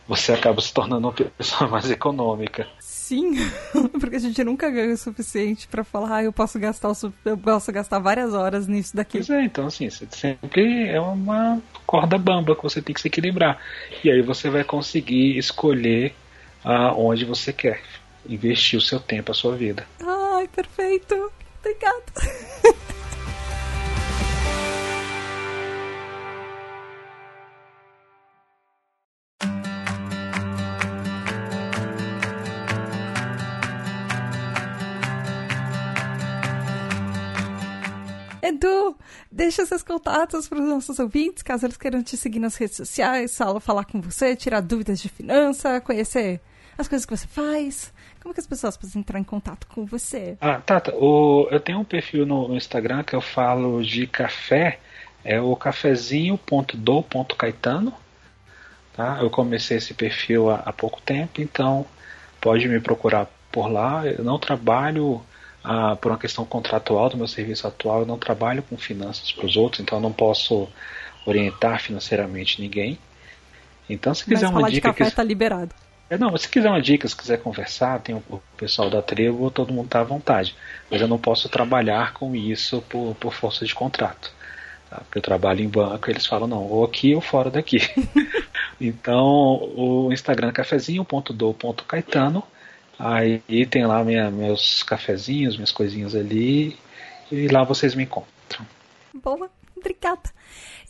[0.08, 2.66] Você acaba se tornando uma pessoa mais econômica.
[2.80, 3.34] Sim,
[4.00, 7.38] porque a gente nunca ganha o suficiente para falar, ah, eu posso gastar o, eu
[7.38, 9.18] posso gastar várias horas nisso daqui.
[9.18, 13.60] Pois é, então assim, sempre é uma corda bamba que você tem que se equilibrar.
[14.02, 16.16] E aí você vai conseguir escolher
[16.64, 17.82] ah, onde você quer
[18.28, 19.86] investir o seu tempo, a sua vida.
[20.42, 21.32] Ai, perfeito.
[21.60, 22.04] Obrigada.
[38.42, 38.98] Edu,
[39.32, 43.38] deixa seus contatos para os nossos ouvintes, caso eles queiram te seguir nas redes sociais,
[43.62, 46.42] falar com você, tirar dúvidas de finança, conhecer
[46.82, 47.94] as coisas que você faz.
[48.22, 50.38] Como que as pessoas podem entrar em contato com você?
[50.42, 54.80] Ah, Tata, o, eu tenho um perfil no, no Instagram que eu falo de café,
[55.24, 57.94] é o cafezinho.do.caetano.
[58.94, 59.20] Tá?
[59.22, 61.86] Eu comecei esse perfil há, há, pouco tempo, então
[62.40, 64.06] pode me procurar por lá.
[64.06, 65.22] Eu não trabalho
[65.64, 69.46] ah, por uma questão contratual do meu serviço atual, eu não trabalho com finanças para
[69.46, 70.68] os outros, então eu não posso
[71.26, 73.00] orientar financeiramente ninguém.
[73.90, 74.90] Então, se quiser Mas uma dica.
[74.90, 75.16] De café que...
[75.16, 75.74] tá liberado.
[76.12, 79.72] É, não, se quiser uma dica, se quiser conversar, tem o pessoal da tribo, todo
[79.72, 80.54] mundo está à vontade.
[80.90, 84.30] Mas eu não posso trabalhar com isso por, por força de contrato.
[84.90, 84.98] Tá?
[84.98, 87.78] Porque eu trabalho em banco, eles falam, não, ou aqui ou fora daqui.
[88.82, 89.24] então,
[89.74, 92.44] o Instagram é cafezinho.do.caetano.
[93.00, 96.78] Aí tem lá minha, meus cafezinhos, minhas coisinhas ali.
[97.32, 98.68] E lá vocês me encontram.
[99.14, 100.30] Boa, obrigada.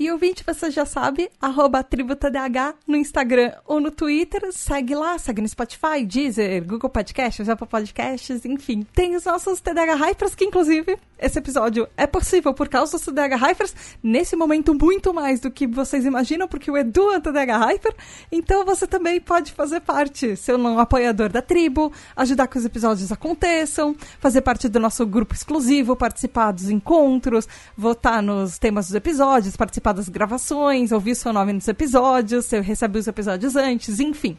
[0.02, 4.52] E ouvinte, você já sabe, arroba tributadh no Instagram ou no Twitter.
[4.52, 8.82] Segue lá, segue no Spotify, Deezer, Google Podcasts, Apple Podcasts, enfim.
[8.96, 13.36] Tem os nossos TDH Hypers, que inclusive esse episódio é possível por causa dos TDH
[13.36, 17.96] Hypers, nesse momento muito mais do que vocês imaginam, porque o Edu é TDH Hyper.
[18.32, 23.12] Então você também pode fazer parte, ser um apoiador da tribo, ajudar que os episódios
[23.12, 27.48] aconteçam, fazer parte do nosso grupo exclusivo, participar dos encontros,
[27.78, 32.60] votar nos temas dos episódios, participar participar das gravações, ouvir seu nome nos episódios, você
[32.62, 34.38] recebe os episódios antes, enfim.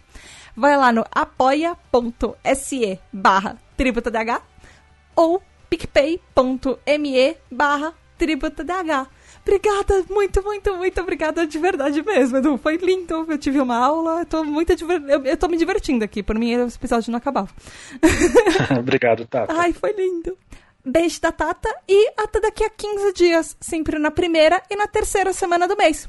[0.57, 4.43] Vai lá no apoia.se barra tributadh
[5.15, 9.09] ou picpay.me barra tributadh.
[9.45, 12.57] Obrigada, muito, muito, muito obrigada de verdade mesmo, Edu.
[12.59, 13.27] Foi lindo.
[13.29, 15.03] Eu tive uma aula, eu tô muito diver...
[15.09, 16.23] eu, eu tô me divertindo aqui.
[16.23, 17.49] Por mim, esse episódio não acabava.
[18.79, 19.53] Obrigado, Tata.
[19.53, 20.39] Ai, foi lindo.
[20.85, 25.33] Beijo da Tata e até daqui a 15 dias, sempre na primeira e na terceira
[25.33, 26.09] semana do mês.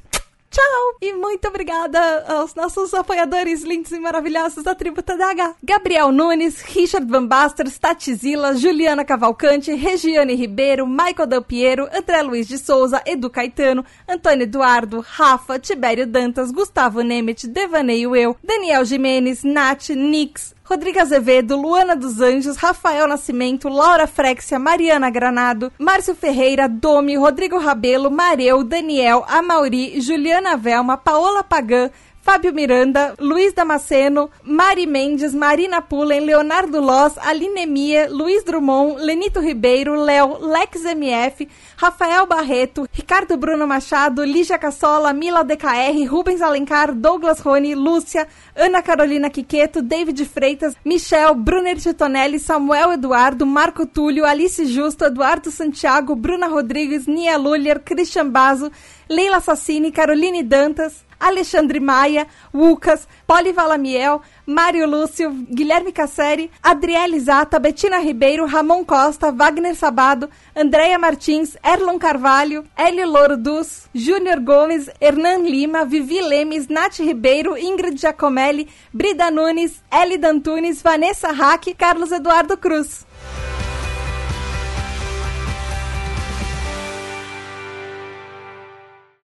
[0.54, 0.98] Tchau!
[1.02, 5.56] E muito obrigada aos nossos apoiadores lindos e maravilhosos da Tributa DH.
[5.64, 12.48] Gabriel Nunes, Richard Van Baster, Tatizila, Juliana Cavalcante, Regiane Ribeiro, Michael Del Piero, André Luiz
[12.48, 19.44] de Souza, Edu Caetano, Antônio Eduardo, Rafa, Tibério Dantas, Gustavo Nemet, Devaneio Eu, Daniel Jimenez,
[19.44, 26.70] Nath, Nix, Rodrigo Azevedo, Luana dos Anjos, Rafael Nascimento, Laura Frexia, Mariana Granado, Márcio Ferreira,
[26.70, 31.92] Domi, Rodrigo Rabelo, Mareu, Daniel, Amauri, Juliana Velma, Paola Pagan,
[32.24, 39.42] Fábio Miranda, Luiz Damasceno, Mari Mendes, Marina Pullen, Leonardo Loss, Aline Mia, Luiz Drummond, Lenito
[39.42, 41.46] Ribeiro, Léo, Lex MF,
[41.76, 48.82] Rafael Barreto, Ricardo Bruno Machado, Lígia Cassola, Mila DKR, Rubens Alencar, Douglas Rony, Lúcia, Ana
[48.82, 56.16] Carolina Quiqueto, David Freitas, Michel, Brunner Titonelli, Samuel Eduardo, Marco Túlio, Alice Justo, Eduardo Santiago,
[56.16, 58.72] Bruna Rodrigues, Nia Luller, Christian Bazo,
[59.10, 67.60] Leila Sassini, Caroline Dantas, Alexandre Maia, Lucas, Poli Valamiel, Mário Lúcio, Guilherme Casseri, Adriele Zata,
[67.60, 74.90] Betina Ribeiro, Ramon Costa, Wagner Sabado, Andréia Martins, Erlon Carvalho, Hélio Louro Dus, Júnior Gomes,
[75.00, 82.12] Hernan Lima, Vivi Lemes, Nath Ribeiro, Ingrid Giacomelli, Brida Nunes, Eli Dantunes, Vanessa Hack, Carlos
[82.12, 83.06] Eduardo Cruz.